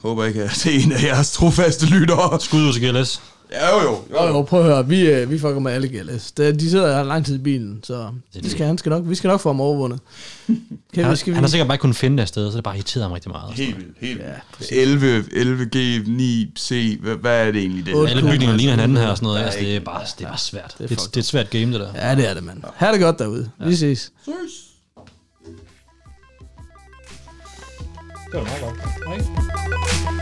[0.01, 2.39] Håber ikke, at det er en af jeres trofaste lyttere.
[2.41, 3.21] Skud ud til GLS.
[3.51, 3.97] Ja, jo, jo.
[4.11, 4.87] Jo, jo, prøv at høre.
[4.87, 6.31] Vi, øh, vi fucker med alle GLS.
[6.31, 9.15] Det, de sidder her lang tid i bilen, så det skal, han skal nok, vi
[9.15, 9.99] skal nok få ham overvundet.
[10.93, 12.55] Kan Han, vi, skal vi, han har sikkert bare ikke kunnet finde det afsted, så
[12.57, 13.53] det bare irriteret ham rigtig meget.
[13.53, 14.21] Helt vildt, helt
[14.59, 14.71] vildt.
[14.71, 17.95] 11, 11G, 9C, hvad, hvad er det egentlig det?
[17.95, 18.09] Otte.
[18.11, 19.41] Alle bygninger ligner hinanden her og sådan noget.
[19.41, 20.75] Er Altså, det er bare, det er bare svært.
[20.77, 21.89] det er Det, er et svært game, det der.
[21.95, 22.63] Ja, det er det, mand.
[22.75, 23.49] Ha' det godt derude.
[23.65, 24.11] Vi ses.
[24.25, 24.66] Seriøst?
[28.27, 28.73] Então, vai lá.
[29.07, 30.16] Aí.